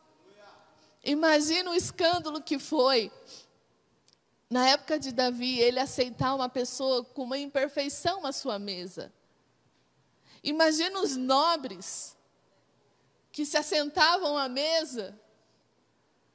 Imagina 1.02 1.70
o 1.70 1.74
escândalo 1.74 2.42
que 2.42 2.58
foi 2.58 3.10
na 4.50 4.66
época 4.68 4.98
de 4.98 5.12
Davi, 5.12 5.60
ele 5.60 5.78
aceitar 5.78 6.34
uma 6.34 6.48
pessoa 6.48 7.04
com 7.04 7.22
uma 7.22 7.38
imperfeição 7.38 8.26
à 8.26 8.32
sua 8.32 8.58
mesa. 8.58 9.12
Imagina 10.42 11.00
os 11.00 11.16
nobres 11.16 12.16
que 13.30 13.46
se 13.46 13.56
assentavam 13.56 14.36
à 14.36 14.48
mesa, 14.48 15.16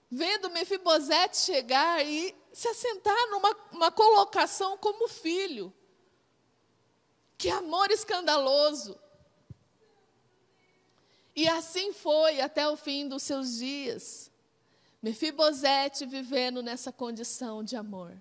vendo 0.09 0.49
Mefibosete 0.49 1.37
chegar 1.37 2.05
e 2.05 2.33
se 2.55 2.69
assentar 2.69 3.17
numa 3.71 3.91
colocação 3.91 4.77
como 4.77 5.09
filho. 5.09 5.73
Que 7.37 7.49
amor 7.49 7.91
escandaloso. 7.91 8.97
E 11.35 11.49
assim 11.49 11.91
foi 11.91 12.39
até 12.39 12.65
o 12.65 12.77
fim 12.77 13.09
dos 13.09 13.23
seus 13.23 13.57
dias. 13.57 14.31
Mefibosete 15.03 16.05
vivendo 16.05 16.63
nessa 16.63 16.93
condição 16.93 17.61
de 17.61 17.75
amor. 17.75 18.15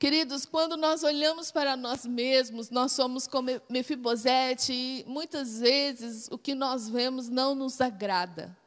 Queridos, 0.00 0.44
quando 0.44 0.76
nós 0.76 1.04
olhamos 1.04 1.52
para 1.52 1.76
nós 1.76 2.04
mesmos, 2.04 2.70
nós 2.70 2.90
somos 2.90 3.28
como 3.28 3.50
Mefibosete 3.68 4.72
e 4.72 5.04
muitas 5.06 5.60
vezes 5.60 6.26
o 6.28 6.36
que 6.36 6.56
nós 6.56 6.88
vemos 6.88 7.28
não 7.28 7.54
nos 7.54 7.80
agrada. 7.80 8.58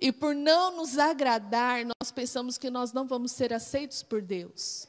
E 0.00 0.10
por 0.10 0.34
não 0.34 0.76
nos 0.76 0.96
agradar, 0.96 1.84
nós 1.84 2.10
pensamos 2.10 2.56
que 2.56 2.70
nós 2.70 2.90
não 2.90 3.06
vamos 3.06 3.32
ser 3.32 3.52
aceitos 3.52 4.02
por 4.02 4.22
Deus. 4.22 4.88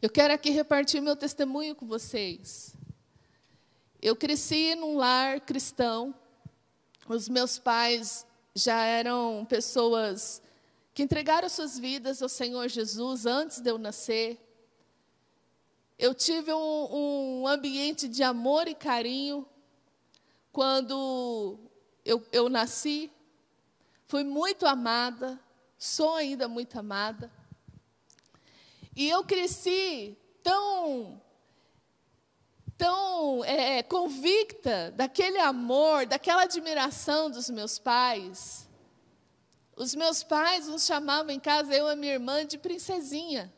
Eu 0.00 0.08
quero 0.08 0.32
aqui 0.32 0.50
repartir 0.50 1.02
meu 1.02 1.16
testemunho 1.16 1.74
com 1.74 1.84
vocês. 1.84 2.76
Eu 4.00 4.14
cresci 4.14 4.76
num 4.76 4.96
lar 4.96 5.40
cristão. 5.40 6.14
Os 7.08 7.28
meus 7.28 7.58
pais 7.58 8.24
já 8.54 8.84
eram 8.84 9.44
pessoas 9.48 10.40
que 10.94 11.02
entregaram 11.02 11.48
suas 11.48 11.76
vidas 11.76 12.22
ao 12.22 12.28
Senhor 12.28 12.68
Jesus 12.68 13.26
antes 13.26 13.60
de 13.60 13.68
eu 13.68 13.78
nascer. 13.78 14.38
Eu 15.98 16.14
tive 16.14 16.52
um, 16.52 17.40
um 17.40 17.48
ambiente 17.48 18.06
de 18.06 18.22
amor 18.22 18.68
e 18.68 18.76
carinho 18.76 19.44
quando 20.52 21.67
eu, 22.08 22.26
eu 22.32 22.48
nasci, 22.48 23.12
fui 24.06 24.24
muito 24.24 24.64
amada, 24.66 25.38
sou 25.76 26.14
ainda 26.14 26.48
muito 26.48 26.78
amada. 26.78 27.30
E 28.96 29.06
eu 29.08 29.22
cresci 29.22 30.16
tão 30.42 31.20
tão 32.78 33.44
é, 33.44 33.82
convicta 33.82 34.92
daquele 34.92 35.38
amor, 35.38 36.06
daquela 36.06 36.42
admiração 36.42 37.28
dos 37.28 37.50
meus 37.50 37.78
pais. 37.78 38.68
Os 39.76 39.94
meus 39.94 40.22
pais 40.22 40.66
nos 40.66 40.86
chamavam 40.86 41.30
em 41.30 41.40
casa, 41.40 41.74
eu 41.74 41.90
e 41.90 41.96
minha 41.96 42.14
irmã, 42.14 42.46
de 42.46 42.56
princesinha. 42.56 43.52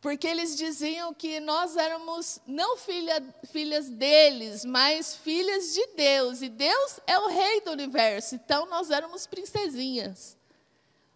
Porque 0.00 0.26
eles 0.26 0.56
diziam 0.56 1.12
que 1.12 1.40
nós 1.40 1.76
éramos 1.76 2.40
não 2.46 2.76
filha, 2.76 3.22
filhas 3.50 3.88
deles, 3.88 4.64
mas 4.64 5.16
filhas 5.16 5.74
de 5.74 5.86
Deus. 5.96 6.42
E 6.42 6.48
Deus 6.48 7.00
é 7.06 7.18
o 7.18 7.28
rei 7.28 7.60
do 7.62 7.72
universo, 7.72 8.34
então 8.34 8.66
nós 8.66 8.90
éramos 8.90 9.26
princesinhas. 9.26 10.36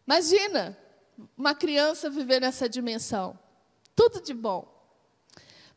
Imagina 0.07 0.77
uma 1.37 1.55
criança 1.55 2.11
viver 2.11 2.41
nessa 2.41 2.69
dimensão. 2.69 3.39
Tudo 3.95 4.21
de 4.21 4.33
bom. 4.33 4.67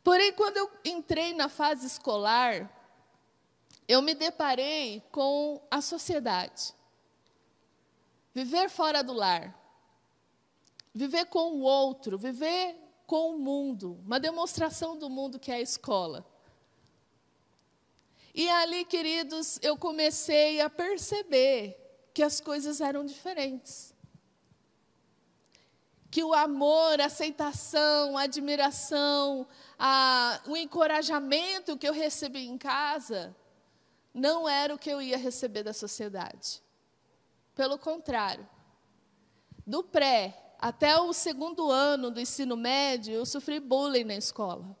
Porém, 0.02 0.32
quando 0.32 0.56
eu 0.56 0.70
entrei 0.84 1.34
na 1.34 1.48
fase 1.48 1.86
escolar, 1.86 2.70
eu 3.86 4.02
me 4.02 4.14
deparei 4.14 5.02
com 5.12 5.60
a 5.70 5.80
sociedade. 5.80 6.74
Viver 8.34 8.68
fora 8.68 9.02
do 9.02 9.12
lar. 9.12 9.54
Viver 10.92 11.26
com 11.26 11.52
o 11.52 11.60
outro, 11.60 12.18
viver 12.18 12.83
com 13.06 13.34
o 13.34 13.38
mundo, 13.38 13.98
uma 14.04 14.18
demonstração 14.18 14.98
do 14.98 15.10
mundo 15.10 15.38
que 15.38 15.50
é 15.50 15.56
a 15.56 15.60
escola. 15.60 16.24
E 18.34 18.48
ali, 18.48 18.84
queridos, 18.84 19.58
eu 19.62 19.76
comecei 19.76 20.60
a 20.60 20.68
perceber 20.68 21.80
que 22.12 22.22
as 22.22 22.40
coisas 22.40 22.80
eram 22.80 23.04
diferentes 23.04 23.94
que 26.14 26.22
o 26.22 26.32
amor, 26.32 27.00
a 27.00 27.06
aceitação, 27.06 28.16
a 28.16 28.22
admiração, 28.22 29.44
a, 29.76 30.40
o 30.46 30.56
encorajamento 30.56 31.76
que 31.76 31.88
eu 31.88 31.92
recebi 31.92 32.46
em 32.46 32.56
casa 32.56 33.34
não 34.14 34.48
era 34.48 34.72
o 34.72 34.78
que 34.78 34.88
eu 34.88 35.02
ia 35.02 35.18
receber 35.18 35.64
da 35.64 35.72
sociedade. 35.72 36.62
Pelo 37.52 37.76
contrário, 37.76 38.48
do 39.66 39.82
pré 39.82 40.43
até 40.58 40.98
o 40.98 41.12
segundo 41.12 41.70
ano 41.70 42.10
do 42.10 42.20
ensino 42.20 42.56
médio, 42.56 43.14
eu 43.14 43.26
sofri 43.26 43.60
bullying 43.60 44.04
na 44.04 44.16
escola. 44.16 44.76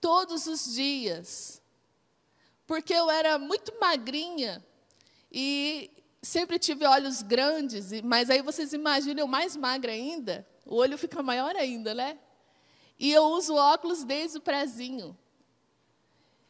Todos 0.00 0.46
os 0.46 0.74
dias. 0.74 1.62
Porque 2.66 2.92
eu 2.92 3.10
era 3.10 3.38
muito 3.38 3.72
magrinha 3.80 4.64
e 5.32 5.90
sempre 6.22 6.58
tive 6.58 6.84
olhos 6.84 7.22
grandes, 7.22 7.90
mas 8.02 8.30
aí 8.30 8.42
vocês 8.42 8.72
imaginam 8.72 9.20
eu 9.20 9.26
mais 9.26 9.56
magra 9.56 9.92
ainda, 9.92 10.46
o 10.66 10.76
olho 10.76 10.98
fica 10.98 11.22
maior 11.22 11.56
ainda, 11.56 11.94
né? 11.94 12.18
E 12.98 13.12
eu 13.12 13.24
uso 13.24 13.54
óculos 13.54 14.04
desde 14.04 14.38
o 14.38 14.40
prezinho. 14.40 15.16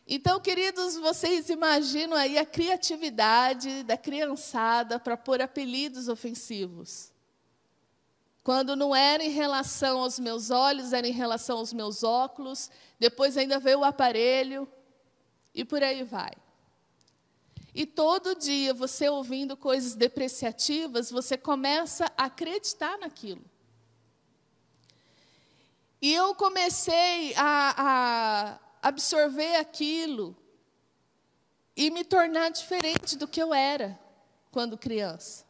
Então, 0.07 0.40
queridos, 0.40 0.96
vocês 0.96 1.51
imaginam 1.51 2.16
aí 2.16 2.38
a 2.38 2.46
criatividade 2.46 3.83
da 3.83 3.96
criançada 3.96 4.98
para 4.98 5.18
pôr 5.18 5.42
apelidos 5.42 6.09
ofensivos. 6.09 7.12
Quando 8.49 8.75
não 8.75 8.97
era 8.97 9.23
em 9.23 9.29
relação 9.29 9.99
aos 9.99 10.19
meus 10.19 10.51
olhos, 10.51 10.95
era 10.95 11.07
em 11.07 11.13
relação 11.13 11.59
aos 11.59 11.71
meus 11.71 12.03
óculos, 12.03 12.71
depois 12.99 13.37
ainda 13.37 13.59
veio 13.59 13.81
o 13.81 13.85
aparelho, 13.85 14.67
e 15.55 15.67
por 15.67 15.83
aí 15.83 16.03
vai. 16.03 16.33
E 17.75 17.85
todo 17.85 18.35
dia 18.35 18.73
você 18.73 19.07
ouvindo 19.07 19.55
coisas 19.55 19.95
depreciativas, 19.95 21.11
você 21.11 21.37
começa 21.37 22.11
a 22.17 22.25
acreditar 22.25 22.97
naquilo. 22.97 23.45
E 26.01 26.15
eu 26.15 26.35
comecei 26.35 27.35
a, 27.37 27.75
a 27.77 28.89
absorver 28.89 29.57
aquilo 29.57 30.35
e 31.77 31.91
me 31.91 32.03
tornar 32.03 32.49
diferente 32.49 33.15
do 33.15 33.29
que 33.29 33.43
eu 33.43 33.53
era 33.53 34.01
quando 34.51 34.79
criança. 34.79 35.48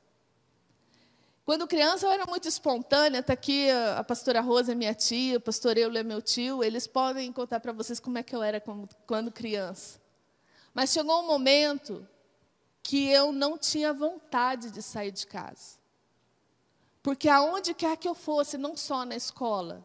Quando 1.49 1.67
criança 1.67 2.05
eu 2.05 2.13
era 2.13 2.27
muito 2.27 2.47
espontânea, 2.47 3.21
está 3.21 3.33
aqui 3.33 3.71
a, 3.71 4.05
pastora 4.05 4.43
Rosa, 4.43 4.75
minha 4.75 4.93
tia, 4.93 5.39
o 5.39 5.41
pastor 5.41 5.79
Eulo 5.79 5.97
é 5.97 6.03
meu 6.03 6.21
tio, 6.21 6.63
eles 6.63 6.87
podem 6.87 7.33
contar 7.33 7.59
para 7.59 7.73
vocês 7.73 7.99
como 7.99 8.19
é 8.19 8.23
que 8.23 8.37
eu 8.37 8.43
era 8.43 8.61
quando, 8.61 8.87
quando 9.07 9.33
criança. 9.33 9.99
Mas 10.75 10.93
chegou 10.93 11.23
um 11.23 11.27
momento 11.27 12.07
que 12.83 13.09
eu 13.09 13.33
não 13.33 13.57
tinha 13.57 13.95
vontade 13.95 14.71
de 14.71 14.83
sair 14.83 15.11
de 15.11 15.27
casa. 15.27 15.79
Porque 17.03 17.31
aonde 17.31 17.73
quer 17.73 17.97
que 17.97 18.07
eu 18.07 18.15
fosse, 18.15 18.59
não 18.59 18.77
só 18.77 19.07
na 19.07 19.17
escola, 19.17 19.83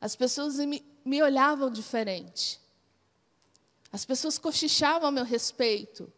as 0.00 0.16
pessoas 0.16 0.56
me, 0.60 0.82
me 1.04 1.22
olhavam 1.22 1.68
diferente. 1.68 2.58
As 3.92 4.06
pessoas 4.06 4.38
cochichavam 4.38 5.10
a 5.10 5.12
meu 5.12 5.24
respeito. 5.24 6.10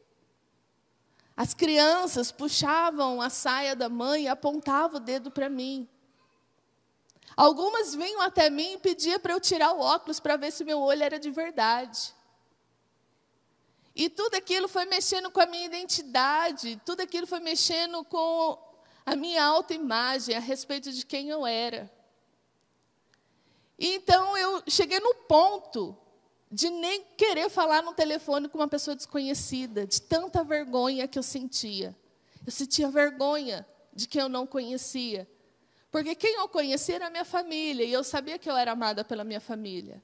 As 1.36 1.52
crianças 1.52 2.30
puxavam 2.30 3.20
a 3.20 3.28
saia 3.28 3.74
da 3.74 3.88
mãe 3.88 4.24
e 4.24 4.28
apontavam 4.28 4.98
o 4.98 5.00
dedo 5.00 5.30
para 5.30 5.48
mim. 5.48 5.88
Algumas 7.36 7.94
vinham 7.94 8.20
até 8.20 8.48
mim 8.48 8.74
e 8.74 8.78
pediam 8.78 9.18
para 9.18 9.32
eu 9.32 9.40
tirar 9.40 9.72
o 9.72 9.80
óculos 9.80 10.20
para 10.20 10.36
ver 10.36 10.52
se 10.52 10.64
meu 10.64 10.80
olho 10.80 11.02
era 11.02 11.18
de 11.18 11.30
verdade. 11.30 12.14
E 13.94 14.08
tudo 14.08 14.34
aquilo 14.36 14.68
foi 14.68 14.84
mexendo 14.84 15.30
com 15.30 15.40
a 15.40 15.46
minha 15.46 15.66
identidade, 15.66 16.80
tudo 16.84 17.00
aquilo 17.00 17.26
foi 17.26 17.40
mexendo 17.40 18.04
com 18.04 18.58
a 19.04 19.16
minha 19.16 19.44
autoimagem 19.44 20.36
a 20.36 20.40
respeito 20.40 20.92
de 20.92 21.04
quem 21.04 21.28
eu 21.28 21.46
era. 21.46 21.90
E 23.78 23.94
então 23.94 24.36
eu 24.36 24.62
cheguei 24.68 25.00
no 25.00 25.14
ponto 25.14 25.96
de 26.54 26.70
nem 26.70 27.04
querer 27.16 27.50
falar 27.50 27.82
no 27.82 27.92
telefone 27.92 28.48
com 28.48 28.58
uma 28.58 28.68
pessoa 28.68 28.94
desconhecida, 28.94 29.84
de 29.84 30.00
tanta 30.00 30.44
vergonha 30.44 31.08
que 31.08 31.18
eu 31.18 31.22
sentia. 31.22 31.96
Eu 32.46 32.52
sentia 32.52 32.88
vergonha 32.88 33.66
de 33.92 34.06
quem 34.06 34.22
eu 34.22 34.28
não 34.28 34.46
conhecia. 34.46 35.28
Porque 35.90 36.14
quem 36.14 36.36
eu 36.36 36.48
conhecia 36.48 36.94
era 36.94 37.08
a 37.08 37.10
minha 37.10 37.24
família, 37.24 37.84
e 37.84 37.92
eu 37.92 38.04
sabia 38.04 38.38
que 38.38 38.48
eu 38.48 38.56
era 38.56 38.70
amada 38.70 39.04
pela 39.04 39.24
minha 39.24 39.40
família. 39.40 40.00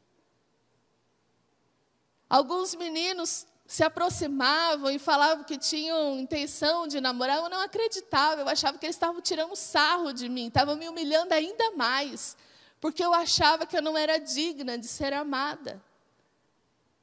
Alguns 2.29 2.75
meninos 2.75 3.47
se 3.65 3.85
aproximavam 3.85 4.91
e 4.91 4.99
falavam 4.99 5.45
que 5.45 5.57
tinham 5.57 6.19
intenção 6.19 6.89
de 6.89 7.01
namorar, 7.01 7.37
eu 7.37 7.49
não 7.49 7.61
acreditava, 7.61 8.41
eu 8.41 8.49
achava 8.49 8.77
que 8.77 8.87
eles 8.87 8.97
estavam 8.97 9.21
tirando 9.21 9.55
sarro 9.55 10.13
de 10.13 10.29
mim, 10.29 10.49
estavam 10.49 10.75
me 10.75 10.89
humilhando 10.89 11.33
ainda 11.33 11.71
mais, 11.77 12.37
porque 12.81 13.05
eu 13.05 13.15
achava 13.15 13.67
que 13.67 13.77
eu 13.77 13.83
não 13.83 13.97
era 13.97 14.19
digna 14.19 14.77
de 14.77 14.89
ser 14.89 15.13
amada, 15.13 15.81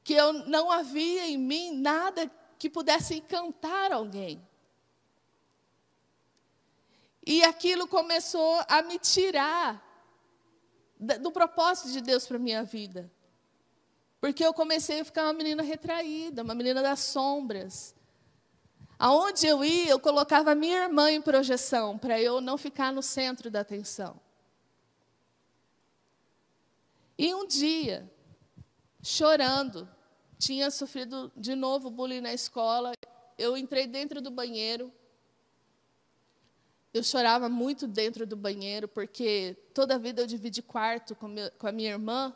que 0.07 0.13
eu 0.13 0.31
não 0.31 0.71
havia 0.71 1.27
em 1.27 1.37
mim 1.37 1.73
nada 1.73 2.31
que 2.57 2.69
pudesse 2.69 3.15
encantar 3.15 3.91
alguém. 3.91 4.41
E 7.25 7.43
aquilo 7.43 7.89
começou 7.89 8.63
a 8.69 8.81
me 8.81 8.97
tirar 8.99 9.83
do 11.19 11.29
propósito 11.29 11.91
de 11.91 11.99
Deus 11.99 12.25
para 12.25 12.39
minha 12.39 12.63
vida. 12.63 13.11
Porque 14.21 14.45
eu 14.45 14.53
comecei 14.53 15.01
a 15.01 15.03
ficar 15.03 15.23
uma 15.25 15.33
menina 15.33 15.61
retraída, 15.61 16.41
uma 16.41 16.55
menina 16.55 16.81
das 16.81 17.01
sombras. 17.01 17.93
Aonde 18.97 19.45
eu 19.45 19.61
ia, 19.61 19.89
eu 19.89 19.99
colocava 19.99 20.55
minha 20.55 20.85
irmã 20.85 21.11
em 21.11 21.21
projeção, 21.21 21.97
para 21.97 22.17
eu 22.17 22.39
não 22.39 22.57
ficar 22.57 22.93
no 22.93 23.03
centro 23.03 23.51
da 23.51 23.59
atenção. 23.59 24.17
E 27.17 27.35
um 27.35 27.45
dia, 27.45 28.09
chorando, 29.03 29.96
tinha 30.37 30.69
sofrido 30.69 31.31
de 31.35 31.55
novo 31.55 31.89
bullying 31.89 32.21
na 32.21 32.33
escola, 32.33 32.93
eu 33.37 33.55
entrei 33.57 33.87
dentro 33.87 34.21
do 34.21 34.31
banheiro. 34.31 34.91
Eu 36.93 37.03
chorava 37.03 37.47
muito 37.47 37.87
dentro 37.87 38.25
do 38.25 38.35
banheiro, 38.35 38.87
porque 38.87 39.55
toda 39.73 39.95
a 39.95 39.97
vida 39.97 40.21
eu 40.21 40.27
dividi 40.27 40.61
quarto 40.61 41.15
com, 41.15 41.27
a 41.61 41.71
minha 41.71 41.91
irmã. 41.91 42.33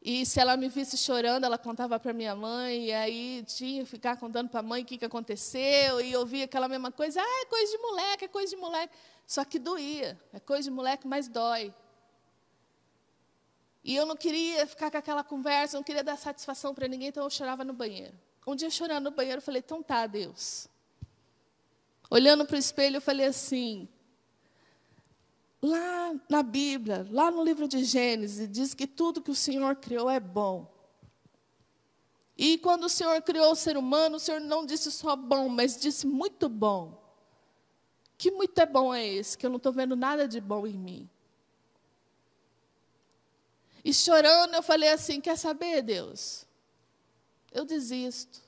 E 0.00 0.26
se 0.26 0.38
ela 0.38 0.56
me 0.56 0.68
visse 0.68 0.98
chorando, 0.98 1.44
ela 1.44 1.56
contava 1.56 1.98
para 1.98 2.12
minha 2.12 2.36
mãe, 2.36 2.86
e 2.86 2.92
aí 2.92 3.42
tinha 3.46 3.82
que 3.82 3.90
ficar 3.90 4.18
contando 4.18 4.50
para 4.50 4.60
a 4.60 4.62
mãe 4.62 4.82
o 4.82 4.84
que, 4.84 4.98
que 4.98 5.04
aconteceu, 5.04 6.00
e 6.00 6.14
ouvia 6.14 6.44
aquela 6.44 6.68
mesma 6.68 6.92
coisa, 6.92 7.20
ah, 7.22 7.42
é 7.42 7.46
coisa 7.46 7.72
de 7.72 7.78
moleque, 7.78 8.24
é 8.26 8.28
coisa 8.28 8.54
de 8.54 8.60
moleque. 8.60 8.94
Só 9.26 9.42
que 9.44 9.58
doía, 9.58 10.20
é 10.32 10.38
coisa 10.38 10.64
de 10.64 10.70
moleque, 10.70 11.08
mas 11.08 11.26
dói. 11.26 11.72
E 13.84 13.94
eu 13.94 14.06
não 14.06 14.16
queria 14.16 14.66
ficar 14.66 14.90
com 14.90 14.96
aquela 14.96 15.22
conversa, 15.22 15.76
não 15.76 15.84
queria 15.84 16.02
dar 16.02 16.16
satisfação 16.16 16.74
para 16.74 16.88
ninguém, 16.88 17.08
então 17.08 17.22
eu 17.22 17.30
chorava 17.30 17.62
no 17.62 17.74
banheiro. 17.74 18.14
Um 18.46 18.56
dia, 18.56 18.70
chorando 18.70 19.04
no 19.04 19.10
banheiro, 19.10 19.38
eu 19.38 19.42
falei, 19.42 19.62
então 19.64 19.82
tá, 19.82 20.06
Deus. 20.06 20.66
Olhando 22.10 22.46
para 22.46 22.56
o 22.56 22.58
espelho, 22.58 22.96
eu 22.96 23.00
falei 23.02 23.26
assim, 23.26 23.88
Lá 25.64 26.14
na 26.28 26.42
Bíblia, 26.42 27.06
lá 27.10 27.30
no 27.30 27.42
livro 27.42 27.66
de 27.66 27.84
Gênesis, 27.84 28.46
diz 28.50 28.74
que 28.74 28.86
tudo 28.86 29.22
que 29.22 29.30
o 29.30 29.34
Senhor 29.34 29.74
criou 29.76 30.10
é 30.10 30.20
bom. 30.20 30.70
E 32.36 32.58
quando 32.58 32.84
o 32.84 32.88
Senhor 32.90 33.22
criou 33.22 33.52
o 33.52 33.56
ser 33.56 33.78
humano, 33.78 34.16
o 34.16 34.20
Senhor 34.20 34.42
não 34.42 34.66
disse 34.66 34.92
só 34.92 35.16
bom, 35.16 35.48
mas 35.48 35.80
disse 35.80 36.06
muito 36.06 36.50
bom. 36.50 37.02
Que 38.18 38.30
muito 38.30 38.58
é 38.58 38.66
bom 38.66 38.92
é 38.92 39.06
esse? 39.06 39.38
Que 39.38 39.46
eu 39.46 39.50
não 39.50 39.56
estou 39.56 39.72
vendo 39.72 39.96
nada 39.96 40.28
de 40.28 40.38
bom 40.38 40.66
em 40.66 40.76
mim. 40.76 41.08
E 43.84 43.92
chorando, 43.92 44.54
eu 44.54 44.62
falei 44.62 44.88
assim: 44.90 45.20
Quer 45.20 45.36
saber, 45.36 45.82
Deus? 45.82 46.46
Eu 47.52 47.64
desisto. 47.64 48.40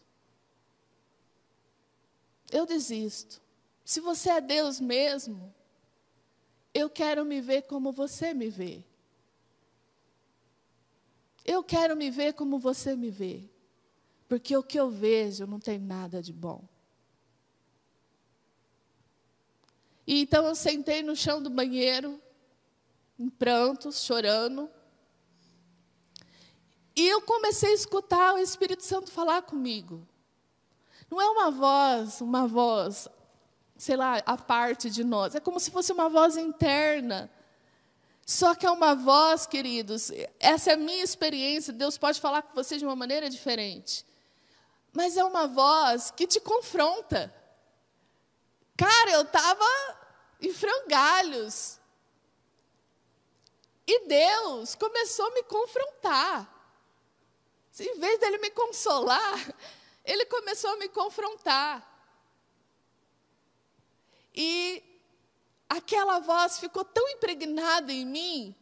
Eu 2.51 2.65
desisto. 2.65 3.41
Se 3.85 4.01
você 4.01 4.31
é 4.31 4.41
Deus 4.41 4.81
mesmo, 4.81 5.55
eu 6.73 6.89
quero 6.89 7.25
me 7.25 7.41
ver 7.41 7.63
como 7.63 7.93
você 7.93 8.33
me 8.33 8.49
vê. 8.49 8.83
Eu 11.45 11.63
quero 11.63 11.97
me 11.97 12.11
ver 12.11 12.33
como 12.33 12.59
você 12.59 12.97
me 12.97 13.11
vê. 13.11 13.45
Porque 14.29 14.57
o 14.57 14.63
que 14.63 14.79
eu 14.79 14.91
vejo 14.91 15.47
não 15.47 15.61
tem 15.61 15.79
nada 15.79 16.21
de 16.21 16.33
bom. 16.33 16.65
E 20.07 20.23
então 20.23 20.47
eu 20.47 20.55
sentei 20.55 21.03
no 21.03 21.15
chão 21.15 21.43
do 21.43 21.51
banheiro, 21.51 22.21
em 23.19 23.29
prantos, 23.29 24.03
chorando. 24.03 24.71
E 26.97 27.07
eu 27.07 27.21
comecei 27.21 27.73
a 27.73 27.75
escutar 27.75 28.35
o 28.35 28.39
Espírito 28.39 28.83
Santo 28.83 29.13
falar 29.13 29.43
comigo. 29.43 30.09
Não 31.11 31.21
é 31.21 31.29
uma 31.29 31.51
voz, 31.51 32.23
uma 32.23 32.49
voz, 32.49 33.07
sei 33.77 33.97
lá, 33.97 34.23
a 34.25 34.39
parte 34.39 34.89
de 34.89 35.05
nós. 35.05 35.35
É 35.35 35.41
como 35.41 35.61
se 35.61 35.71
fosse 35.71 35.93
uma 35.93 36.09
voz 36.09 36.39
interna. 36.39 37.31
Só 38.25 38.55
que 38.55 38.65
é 38.65 38.71
uma 38.71 38.95
voz, 38.95 39.47
queridos, 39.47 40.11
essa 40.41 40.71
é 40.71 40.75
a 40.75 40.79
minha 40.79 41.05
experiência. 41.05 41.73
Deus 41.73 41.99
pode 41.99 42.19
falar 42.19 42.41
com 42.43 42.55
você 42.55 42.79
de 42.79 42.85
uma 42.87 42.97
maneira 42.97 43.29
diferente. 43.29 44.05
Mas 44.91 45.19
é 45.19 45.25
uma 45.25 45.47
voz 45.47 46.11
que 46.11 46.27
te 46.27 46.41
confronta. 46.41 47.33
Cara, 48.75 49.11
eu 49.11 49.21
estava 49.21 49.65
em 50.41 50.53
frangalhos. 50.53 51.79
E 53.87 54.09
Deus 54.09 54.75
começou 54.75 55.27
a 55.27 55.31
me 55.31 55.43
confrontar. 55.45 56.56
Em 57.79 57.99
vez 57.99 58.19
dele 58.19 58.39
me 58.39 58.51
consolar, 58.51 59.55
ele 60.05 60.25
começou 60.27 60.71
a 60.71 60.77
me 60.77 60.89
confrontar. 60.89 61.95
E 64.35 64.83
aquela 65.69 66.19
voz 66.21 66.59
ficou 66.59 66.85
tão 66.85 67.09
impregnada 67.11 67.93
em 67.93 68.05
mim 68.05 68.55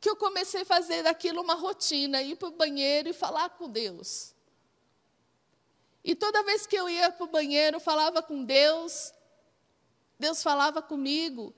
que 0.00 0.08
eu 0.08 0.16
comecei 0.16 0.62
a 0.62 0.66
fazer 0.66 1.02
daquilo 1.02 1.42
uma 1.42 1.54
rotina, 1.54 2.22
ir 2.22 2.36
para 2.36 2.48
o 2.48 2.52
banheiro 2.52 3.08
e 3.08 3.12
falar 3.12 3.50
com 3.50 3.68
Deus. 3.68 4.34
E 6.04 6.14
toda 6.14 6.42
vez 6.44 6.66
que 6.66 6.76
eu 6.76 6.88
ia 6.88 7.10
para 7.10 7.24
o 7.24 7.28
banheiro, 7.28 7.80
falava 7.80 8.22
com 8.22 8.44
Deus, 8.44 9.12
Deus 10.18 10.42
falava 10.42 10.80
comigo, 10.80 11.54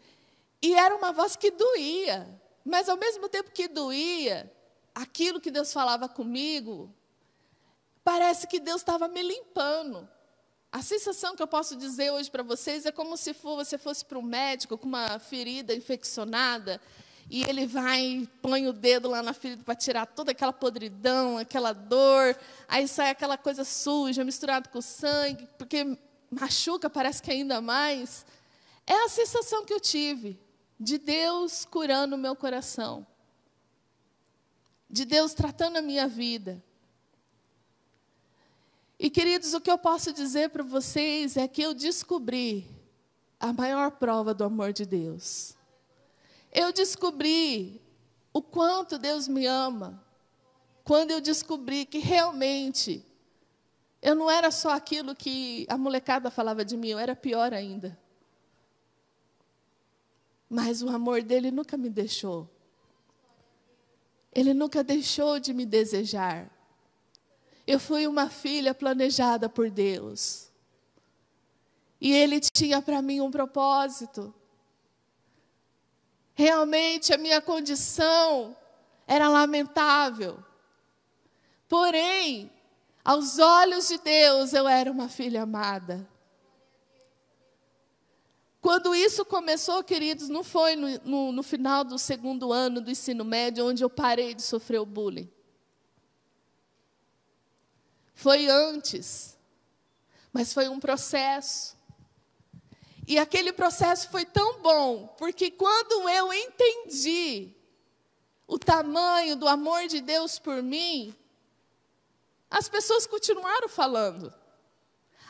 e 0.62 0.74
era 0.74 0.96
uma 0.96 1.12
voz 1.12 1.36
que 1.36 1.50
doía, 1.50 2.40
mas 2.64 2.88
ao 2.88 2.96
mesmo 2.96 3.28
tempo 3.28 3.50
que 3.50 3.68
doía, 3.68 4.50
aquilo 4.94 5.40
que 5.40 5.50
Deus 5.50 5.72
falava 5.72 6.08
comigo, 6.08 6.92
parece 8.04 8.46
que 8.46 8.60
Deus 8.60 8.80
estava 8.80 9.08
me 9.08 9.22
limpando. 9.22 10.08
A 10.72 10.82
sensação 10.82 11.34
que 11.34 11.42
eu 11.42 11.48
posso 11.48 11.76
dizer 11.76 12.12
hoje 12.12 12.30
para 12.30 12.42
vocês 12.42 12.86
é 12.86 12.92
como 12.92 13.16
se 13.16 13.34
for, 13.34 13.56
você 13.56 13.76
fosse 13.76 14.04
para 14.04 14.18
um 14.18 14.22
médico 14.22 14.78
com 14.78 14.86
uma 14.86 15.18
ferida 15.18 15.74
infeccionada 15.74 16.80
e 17.28 17.42
ele 17.42 17.66
vai 17.66 18.28
põe 18.40 18.66
o 18.66 18.72
dedo 18.72 19.08
lá 19.08 19.22
na 19.22 19.32
ferida 19.32 19.62
para 19.64 19.74
tirar 19.74 20.06
toda 20.06 20.32
aquela 20.32 20.52
podridão, 20.52 21.38
aquela 21.38 21.72
dor, 21.72 22.36
aí 22.68 22.86
sai 22.86 23.10
aquela 23.10 23.36
coisa 23.36 23.64
suja 23.64 24.24
misturado 24.24 24.68
com 24.68 24.80
sangue, 24.80 25.48
porque 25.58 25.96
machuca, 26.30 26.88
parece 26.88 27.22
que 27.22 27.30
ainda 27.30 27.60
mais. 27.60 28.24
É 28.86 29.04
a 29.04 29.08
sensação 29.08 29.64
que 29.64 29.72
eu 29.72 29.80
tive 29.80 30.40
de 30.78 30.98
Deus 30.98 31.64
curando 31.64 32.16
o 32.16 32.18
meu 32.18 32.34
coração, 32.34 33.06
de 34.88 35.04
Deus 35.04 35.34
tratando 35.34 35.76
a 35.76 35.82
minha 35.82 36.08
vida. 36.08 36.62
E 39.02 39.08
queridos, 39.08 39.54
o 39.54 39.62
que 39.62 39.70
eu 39.70 39.78
posso 39.78 40.12
dizer 40.12 40.50
para 40.50 40.62
vocês 40.62 41.38
é 41.38 41.48
que 41.48 41.62
eu 41.62 41.72
descobri 41.72 42.68
a 43.40 43.50
maior 43.50 43.92
prova 43.92 44.34
do 44.34 44.44
amor 44.44 44.74
de 44.74 44.84
Deus. 44.84 45.56
Eu 46.52 46.70
descobri 46.70 47.80
o 48.30 48.42
quanto 48.42 48.98
Deus 48.98 49.26
me 49.26 49.46
ama, 49.46 50.04
quando 50.84 51.12
eu 51.12 51.20
descobri 51.22 51.86
que 51.86 51.98
realmente 51.98 53.02
eu 54.02 54.14
não 54.14 54.30
era 54.30 54.50
só 54.50 54.68
aquilo 54.68 55.16
que 55.16 55.64
a 55.70 55.78
molecada 55.78 56.30
falava 56.30 56.62
de 56.62 56.76
mim, 56.76 56.88
eu 56.88 56.98
era 56.98 57.16
pior 57.16 57.54
ainda. 57.54 57.98
Mas 60.46 60.82
o 60.82 60.90
amor 60.90 61.22
dele 61.22 61.50
nunca 61.50 61.78
me 61.78 61.88
deixou. 61.88 62.46
Ele 64.30 64.52
nunca 64.52 64.84
deixou 64.84 65.40
de 65.40 65.54
me 65.54 65.64
desejar. 65.64 66.59
Eu 67.66 67.78
fui 67.78 68.06
uma 68.06 68.28
filha 68.28 68.74
planejada 68.74 69.48
por 69.48 69.70
Deus. 69.70 70.50
E 72.00 72.12
Ele 72.12 72.40
tinha 72.40 72.80
para 72.80 73.02
mim 73.02 73.20
um 73.20 73.30
propósito. 73.30 74.34
Realmente 76.34 77.12
a 77.12 77.18
minha 77.18 77.40
condição 77.40 78.56
era 79.06 79.28
lamentável. 79.28 80.42
Porém, 81.68 82.50
aos 83.04 83.38
olhos 83.38 83.88
de 83.88 83.98
Deus, 83.98 84.52
eu 84.52 84.66
era 84.66 84.90
uma 84.90 85.08
filha 85.08 85.42
amada. 85.42 86.08
Quando 88.60 88.94
isso 88.94 89.24
começou, 89.24 89.82
queridos, 89.82 90.28
não 90.28 90.44
foi 90.44 90.76
no, 90.76 91.00
no, 91.04 91.32
no, 91.32 91.42
final 91.42 91.82
do 91.82 91.98
segundo 91.98 92.52
ano 92.52 92.80
do 92.80 92.90
ensino 92.90 93.24
médio, 93.24 93.66
onde 93.66 93.82
eu 93.82 93.88
parei 93.88 94.34
de 94.34 94.42
sofrer 94.42 94.80
o 94.80 94.86
bullying. 94.86 95.30
Foi 98.20 98.48
antes, 98.48 99.34
mas 100.30 100.52
foi 100.52 100.68
um 100.68 100.78
processo. 100.78 101.74
E 103.08 103.18
aquele 103.18 103.50
processo 103.50 104.10
foi 104.10 104.26
tão 104.26 104.60
bom, 104.60 105.06
porque 105.16 105.50
quando 105.50 106.06
eu 106.06 106.30
entendi 106.30 107.54
o 108.46 108.58
tamanho 108.58 109.36
do 109.36 109.48
amor 109.48 109.86
de 109.86 110.02
Deus 110.02 110.38
por 110.38 110.62
mim, 110.62 111.16
as 112.50 112.68
pessoas 112.68 113.06
continuaram 113.06 113.70
falando. 113.70 114.30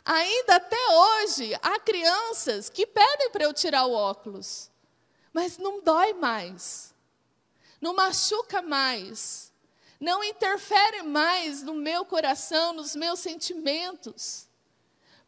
Ainda 0.05 0.57
até 0.57 0.89
hoje, 0.89 1.55
há 1.63 1.79
crianças 1.79 2.69
que 2.69 2.85
pedem 2.89 3.31
para 3.31 3.45
eu 3.45 3.55
tirar 3.55 3.87
o 3.87 3.93
óculos, 3.93 4.69
mas 5.33 5.59
não 5.59 5.81
dói 5.81 6.13
mais, 6.13 6.93
não 7.81 7.95
machuca 7.95 8.61
mais 8.61 9.50
não 10.01 10.25
interfere 10.25 11.03
mais 11.03 11.63
no 11.63 11.75
meu 11.75 12.07
coração, 12.07 12.73
nos 12.73 12.97
meus 12.97 13.21
sentimentos. 13.21 14.49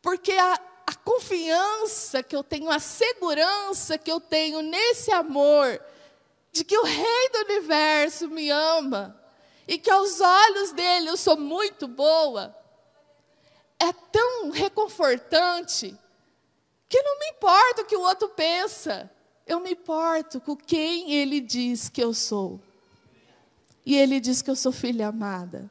Porque 0.01 0.33
a, 0.33 0.55
a 0.87 0.95
confiança 0.95 2.23
que 2.23 2.35
eu 2.35 2.43
tenho, 2.43 2.71
a 2.71 2.79
segurança 2.79 3.99
que 3.99 4.11
eu 4.11 4.19
tenho 4.19 4.63
nesse 4.63 5.13
amor, 5.13 5.79
de 6.51 6.65
que 6.65 6.77
o 6.77 6.85
Rei 6.85 7.29
do 7.33 7.39
universo 7.51 8.29
me 8.29 8.49
ama, 8.49 9.19
e 9.69 9.79
que 9.79 9.91
aos 9.91 10.21
olhos 10.21 10.73
dele 10.73 11.11
eu 11.11 11.17
sou 11.19 11.37
muito 11.37 11.87
boa, 11.87 12.57
é 13.79 13.93
tão 13.93 14.51
reconfortante, 14.51 15.97
que 16.89 17.03
não 17.03 17.19
me 17.19 17.29
importa 17.29 17.83
o 17.83 17.85
que 17.85 17.97
o 17.97 18.03
outro 18.03 18.29
pensa, 18.31 19.11
eu 19.47 19.61
me 19.61 19.73
importo 19.73 20.41
com 20.41 20.57
quem 20.57 21.13
ele 21.13 21.41
diz 21.41 21.89
que 21.89 22.03
eu 22.03 22.15
sou. 22.15 22.61
E 23.85 23.97
ele 23.97 24.21
diz 24.21 24.43
que 24.43 24.51
eu 24.51 24.57
sou 24.57 24.73
filha 24.73 25.09
amada. 25.09 25.71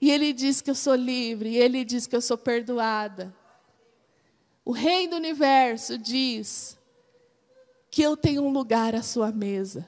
E 0.00 0.10
ele 0.10 0.32
diz 0.32 0.60
que 0.60 0.70
eu 0.70 0.74
sou 0.74 0.94
livre. 0.94 1.50
E 1.50 1.56
ele 1.56 1.84
diz 1.84 2.06
que 2.06 2.14
eu 2.14 2.20
sou 2.20 2.38
perdoada. 2.38 3.34
O 4.64 4.72
Rei 4.72 5.08
do 5.08 5.16
universo 5.16 5.96
diz 5.96 6.78
que 7.90 8.02
eu 8.02 8.16
tenho 8.16 8.42
um 8.42 8.50
lugar 8.50 8.94
à 8.94 9.02
sua 9.02 9.32
mesa. 9.32 9.86